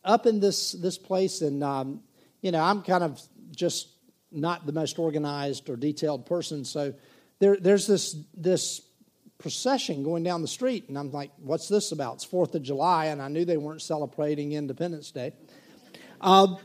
up 0.05 0.25
in 0.25 0.39
this, 0.39 0.71
this 0.71 0.97
place, 0.97 1.41
and, 1.41 1.61
um, 1.61 1.99
you 2.41 2.51
know, 2.51 2.61
I'm 2.61 2.83
kind 2.83 3.03
of 3.03 3.21
just 3.51 3.89
not 4.31 4.65
the 4.65 4.71
most 4.71 4.97
organized 4.97 5.69
or 5.69 5.75
detailed 5.75 6.25
person. 6.25 6.63
So 6.63 6.93
there, 7.39 7.57
there's 7.57 7.87
this, 7.87 8.15
this 8.35 8.81
procession 9.37 10.03
going 10.03 10.23
down 10.23 10.41
the 10.41 10.47
street, 10.47 10.89
and 10.89 10.97
I'm 10.97 11.11
like, 11.11 11.31
what's 11.37 11.67
this 11.67 11.91
about? 11.91 12.15
It's 12.15 12.23
Fourth 12.23 12.55
of 12.55 12.63
July, 12.63 13.05
and 13.07 13.21
I 13.21 13.27
knew 13.27 13.45
they 13.45 13.57
weren't 13.57 13.81
celebrating 13.81 14.53
Independence 14.53 15.11
Day. 15.11 15.33
Um, 16.19 16.57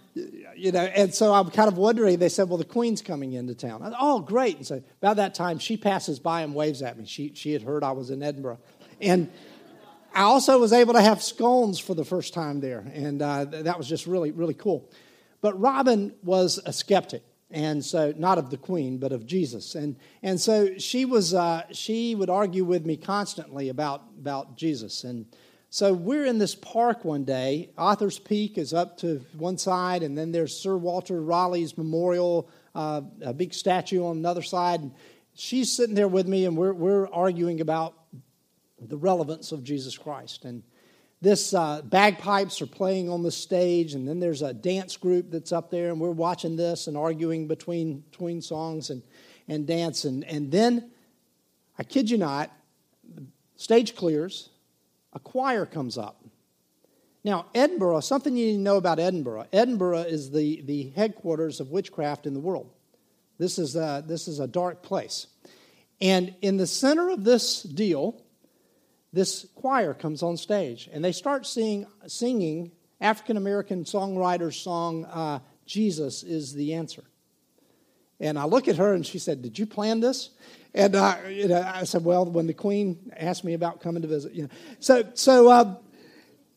you 0.56 0.72
know, 0.72 0.80
and 0.80 1.14
so 1.14 1.32
I'm 1.34 1.50
kind 1.50 1.68
of 1.68 1.76
wondering. 1.76 2.18
They 2.18 2.30
said, 2.30 2.48
"Well, 2.48 2.56
the 2.56 2.64
Queen's 2.64 3.02
coming 3.02 3.34
into 3.34 3.54
town." 3.54 3.82
I, 3.82 3.92
oh, 4.00 4.20
great! 4.20 4.56
And 4.56 4.66
so 4.66 4.82
about 5.02 5.16
that 5.16 5.34
time, 5.34 5.58
she 5.58 5.76
passes 5.76 6.18
by 6.18 6.40
and 6.40 6.54
waves 6.54 6.80
at 6.80 6.98
me. 6.98 7.04
She 7.04 7.32
she 7.34 7.52
had 7.52 7.62
heard 7.62 7.84
I 7.84 7.92
was 7.92 8.10
in 8.10 8.22
Edinburgh, 8.22 8.60
and 8.98 9.30
I 10.14 10.22
also 10.22 10.58
was 10.58 10.72
able 10.72 10.94
to 10.94 11.02
have 11.02 11.22
scones 11.22 11.78
for 11.78 11.94
the 11.94 12.04
first 12.04 12.32
time 12.32 12.60
there, 12.60 12.78
and 12.94 13.20
uh, 13.20 13.44
that 13.44 13.76
was 13.76 13.86
just 13.86 14.06
really 14.06 14.30
really 14.30 14.54
cool. 14.54 14.88
But 15.42 15.60
Robin 15.60 16.14
was 16.22 16.58
a 16.64 16.72
skeptic 16.72 17.22
and 17.52 17.84
so 17.84 18.12
not 18.16 18.38
of 18.38 18.50
the 18.50 18.56
queen 18.56 18.98
but 18.98 19.12
of 19.12 19.26
jesus. 19.26 19.74
And 19.74 19.96
and 20.22 20.40
so 20.40 20.76
she 20.78 21.04
was 21.04 21.34
uh, 21.34 21.62
she 21.72 22.14
would 22.14 22.30
argue 22.30 22.64
with 22.64 22.84
me 22.84 22.96
constantly 22.96 23.68
about 23.68 24.02
about 24.18 24.56
jesus. 24.56 25.04
And 25.04 25.26
so 25.70 25.92
we're 25.94 26.26
in 26.26 26.38
this 26.38 26.54
park 26.54 27.04
one 27.04 27.24
day. 27.24 27.70
Arthur's 27.78 28.18
peak 28.18 28.58
is 28.58 28.74
up 28.74 28.98
to 28.98 29.24
one 29.38 29.58
side 29.58 30.02
and 30.02 30.16
then 30.18 30.32
there's 30.32 30.56
sir 30.56 30.76
walter 30.76 31.20
raleigh's 31.22 31.78
memorial 31.78 32.48
uh, 32.74 33.02
a 33.22 33.32
big 33.32 33.54
statue 33.54 34.04
on 34.04 34.16
another 34.16 34.42
side. 34.42 34.80
And 34.80 34.92
she's 35.34 35.72
sitting 35.72 35.94
there 35.94 36.08
with 36.08 36.26
me, 36.26 36.44
and 36.44 36.56
we're, 36.56 36.72
we're 36.72 37.08
arguing 37.08 37.60
about 37.60 37.94
the 38.80 38.96
relevance 38.96 39.52
of 39.52 39.62
Jesus 39.62 39.96
Christ. 39.96 40.44
And 40.44 40.62
this 41.22 41.54
uh, 41.54 41.82
bagpipes 41.82 42.60
are 42.60 42.66
playing 42.66 43.08
on 43.08 43.22
the 43.22 43.30
stage, 43.30 43.94
and 43.94 44.08
then 44.08 44.18
there's 44.18 44.42
a 44.42 44.52
dance 44.52 44.96
group 44.96 45.30
that's 45.30 45.52
up 45.52 45.70
there, 45.70 45.90
and 45.90 46.00
we're 46.00 46.10
watching 46.10 46.56
this 46.56 46.88
and 46.88 46.96
arguing 46.96 47.46
between, 47.46 48.00
between 48.10 48.42
songs 48.42 48.90
and, 48.90 49.02
and 49.46 49.64
dance. 49.64 50.04
And, 50.04 50.24
and 50.24 50.50
then, 50.50 50.90
I 51.78 51.84
kid 51.84 52.10
you 52.10 52.18
not, 52.18 52.50
the 53.14 53.24
stage 53.54 53.94
clears, 53.94 54.50
a 55.12 55.20
choir 55.20 55.64
comes 55.64 55.96
up. 55.96 56.24
Now, 57.22 57.46
Edinburgh, 57.54 58.00
something 58.00 58.36
you 58.36 58.46
need 58.46 58.56
to 58.56 58.58
know 58.58 58.76
about 58.76 58.98
Edinburgh 58.98 59.46
Edinburgh 59.52 60.00
is 60.00 60.32
the, 60.32 60.62
the 60.62 60.90
headquarters 60.96 61.60
of 61.60 61.70
witchcraft 61.70 62.26
in 62.26 62.34
the 62.34 62.40
world. 62.40 62.68
This 63.38 63.60
is, 63.60 63.76
a, 63.76 64.02
this 64.04 64.26
is 64.26 64.40
a 64.40 64.48
dark 64.48 64.82
place. 64.82 65.28
And 66.00 66.34
in 66.42 66.56
the 66.56 66.66
center 66.66 67.10
of 67.10 67.22
this 67.22 67.62
deal, 67.62 68.20
this 69.12 69.46
choir 69.54 69.94
comes 69.94 70.22
on 70.22 70.36
stage 70.36 70.88
and 70.92 71.04
they 71.04 71.12
start 71.12 71.46
sing, 71.46 71.86
singing 72.06 72.72
African 73.00 73.36
American 73.36 73.84
songwriter's 73.84 74.56
song, 74.56 75.04
uh, 75.06 75.40
Jesus 75.66 76.22
is 76.22 76.54
the 76.54 76.74
Answer. 76.74 77.04
And 78.20 78.38
I 78.38 78.44
look 78.44 78.68
at 78.68 78.76
her 78.76 78.94
and 78.94 79.04
she 79.04 79.18
said, 79.18 79.42
Did 79.42 79.58
you 79.58 79.66
plan 79.66 80.00
this? 80.00 80.30
And 80.74 80.94
uh, 80.94 81.16
I 81.74 81.84
said, 81.84 82.04
Well, 82.04 82.24
when 82.24 82.46
the 82.46 82.54
Queen 82.54 83.12
asked 83.16 83.44
me 83.44 83.54
about 83.54 83.80
coming 83.80 84.02
to 84.02 84.08
visit, 84.08 84.32
you 84.32 84.44
know. 84.44 84.48
So, 84.78 85.04
so 85.14 85.48
uh, 85.48 85.74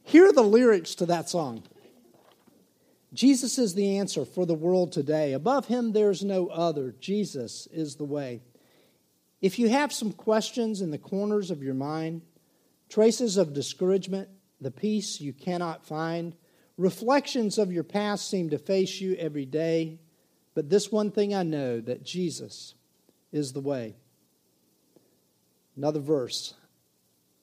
here 0.04 0.28
are 0.28 0.34
the 0.34 0.44
lyrics 0.44 0.96
to 0.96 1.08
that 1.08 1.30
song 1.30 1.64
Jesus 3.16 3.58
is 3.58 3.74
the 3.74 3.98
answer 3.98 4.26
for 4.26 4.46
the 4.46 4.54
world 4.54 4.92
today. 4.92 5.34
Above 5.34 5.68
him, 5.68 5.94
there's 5.94 6.24
no 6.24 6.48
other. 6.48 6.94
Jesus 7.00 7.68
is 7.72 7.96
the 7.96 8.04
way. 8.04 8.42
If 9.42 9.58
you 9.58 9.70
have 9.70 9.94
some 9.94 10.12
questions 10.12 10.82
in 10.82 10.92
the 10.92 10.98
corners 10.98 11.50
of 11.50 11.64
your 11.64 11.74
mind, 11.74 12.24
traces 12.90 13.38
of 13.38 13.54
discouragement, 13.54 14.30
the 14.62 14.72
peace 14.72 15.20
you 15.20 15.34
cannot 15.34 15.86
find, 15.86 16.36
reflections 16.78 17.58
of 17.58 17.72
your 17.72 17.84
past 17.84 18.30
seem 18.30 18.50
to 18.50 18.58
face 18.58 19.00
you 19.00 19.16
every 19.16 19.46
day, 19.46 20.00
but 20.54 20.70
this 20.70 20.92
one 20.92 21.12
thing 21.12 21.36
I 21.36 21.44
know 21.44 21.82
that 21.82 22.04
Jesus 22.04 22.76
is 23.32 23.52
the 23.52 23.60
way. 23.60 23.96
Another 25.76 26.00
verse. 26.00 26.54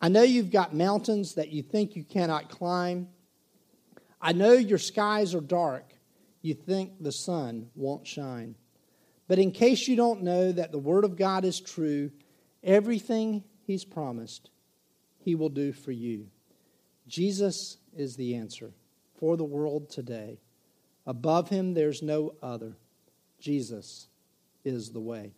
I 0.01 0.09
know 0.09 0.23
you've 0.23 0.51
got 0.51 0.75
mountains 0.75 1.35
that 1.35 1.53
you 1.53 1.63
think 1.63 1.95
you 1.95 2.03
cannot 2.03 2.49
climb. 2.49 3.09
I 4.21 4.33
know 4.33 4.53
your 4.53 4.79
skies 4.79 5.35
are 5.35 5.41
dark. 5.41 5.93
You 6.41 6.55
think 6.55 7.01
the 7.01 7.13
sun 7.13 7.69
won't 7.77 8.07
shine. 8.07 8.57
But 9.29 9.39
in 9.39 9.53
case 9.53 9.87
you 9.87 9.97
don't 9.97 10.23
know 10.23 10.51
that 10.51 10.73
the 10.73 10.79
Word 10.79 11.05
of 11.05 11.17
God 11.17 11.45
is 11.45 11.61
true, 11.61 12.11
everything 12.65 13.45
He's 13.65 13.85
promised, 13.85 14.51
He 15.25 15.35
will 15.35 15.49
do 15.49 15.73
for 15.73 15.93
you. 15.93 16.27
Jesus 17.07 17.79
is 17.97 18.17
the 18.17 18.35
answer 18.35 18.73
for 19.19 19.37
the 19.37 19.45
world 19.45 19.91
today. 19.91 20.41
Above 21.07 21.49
Him, 21.49 21.75
there's 21.75 22.03
no 22.03 22.35
other. 22.43 22.77
Jesus 23.41 24.09
is 24.65 24.91
the 24.91 25.01
way. 25.01 25.33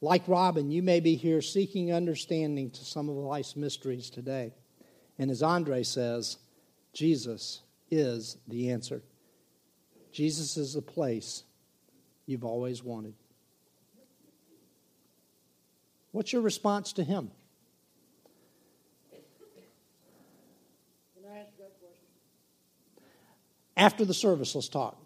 Like 0.00 0.22
Robin, 0.26 0.70
you 0.70 0.82
may 0.82 1.00
be 1.00 1.14
here 1.14 1.42
seeking 1.42 1.92
understanding 1.92 2.70
to 2.70 2.84
some 2.84 3.08
of 3.08 3.16
life's 3.16 3.54
mysteries 3.54 4.10
today. 4.10 4.52
And 5.18 5.30
as 5.30 5.42
Andraé 5.42 5.84
says, 5.84 6.38
Jesus 6.92 7.62
is 7.90 8.38
the 8.48 8.70
answer. 8.70 9.02
Jesus 10.12 10.56
is 10.56 10.74
the 10.74 10.82
place 10.82 11.44
you've 12.26 12.44
always 12.44 12.82
wanted. 12.82 13.14
What's 16.12 16.32
your 16.32 16.42
response 16.42 16.94
to 16.94 17.04
him? 17.04 17.30
After 23.80 24.04
the 24.04 24.12
service, 24.12 24.54
let's 24.54 24.68
talk. 24.68 25.02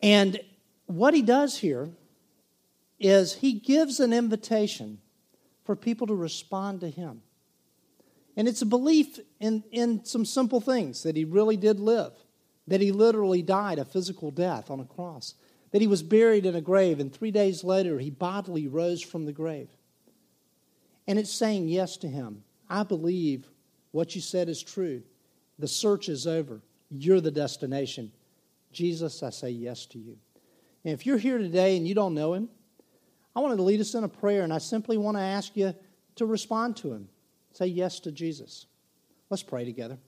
And 0.00 0.38
what 0.86 1.14
he 1.14 1.22
does 1.22 1.58
here 1.58 1.90
is 3.00 3.34
he 3.34 3.54
gives 3.54 3.98
an 3.98 4.12
invitation 4.12 4.98
for 5.64 5.74
people 5.74 6.06
to 6.06 6.14
respond 6.14 6.80
to 6.82 6.88
him. 6.88 7.22
And 8.36 8.46
it's 8.46 8.62
a 8.62 8.66
belief 8.66 9.18
in, 9.40 9.64
in 9.72 10.04
some 10.04 10.24
simple 10.24 10.60
things 10.60 11.02
that 11.02 11.16
he 11.16 11.24
really 11.24 11.56
did 11.56 11.80
live, 11.80 12.12
that 12.68 12.80
he 12.80 12.92
literally 12.92 13.42
died 13.42 13.80
a 13.80 13.84
physical 13.84 14.30
death 14.30 14.70
on 14.70 14.78
a 14.78 14.84
cross, 14.84 15.34
that 15.72 15.80
he 15.80 15.88
was 15.88 16.04
buried 16.04 16.46
in 16.46 16.54
a 16.54 16.60
grave, 16.60 17.00
and 17.00 17.12
three 17.12 17.32
days 17.32 17.64
later 17.64 17.98
he 17.98 18.10
bodily 18.10 18.68
rose 18.68 19.02
from 19.02 19.24
the 19.24 19.32
grave. 19.32 19.70
And 21.08 21.18
it's 21.18 21.32
saying 21.32 21.66
yes 21.66 21.96
to 21.96 22.06
him. 22.06 22.44
I 22.70 22.84
believe 22.84 23.50
what 23.90 24.14
you 24.14 24.20
said 24.20 24.48
is 24.48 24.62
true. 24.62 25.02
The 25.58 25.66
search 25.66 26.08
is 26.08 26.28
over. 26.28 26.62
You're 26.96 27.20
the 27.20 27.30
destination. 27.30 28.12
Jesus, 28.72 29.22
I 29.22 29.30
say 29.30 29.50
yes 29.50 29.86
to 29.86 29.98
you. 29.98 30.16
And 30.84 30.94
if 30.94 31.06
you're 31.06 31.18
here 31.18 31.38
today 31.38 31.76
and 31.76 31.88
you 31.88 31.94
don't 31.94 32.14
know 32.14 32.34
him, 32.34 32.48
I 33.36 33.40
wanted 33.40 33.56
to 33.56 33.62
lead 33.62 33.80
us 33.80 33.94
in 33.94 34.04
a 34.04 34.08
prayer, 34.08 34.42
and 34.42 34.52
I 34.52 34.58
simply 34.58 34.96
want 34.96 35.16
to 35.16 35.22
ask 35.22 35.56
you 35.56 35.74
to 36.16 36.26
respond 36.26 36.76
to 36.78 36.92
Him. 36.92 37.08
Say 37.52 37.66
yes 37.66 38.00
to 38.00 38.10
Jesus. 38.12 38.66
Let's 39.30 39.42
pray 39.42 39.64
together. 39.64 39.98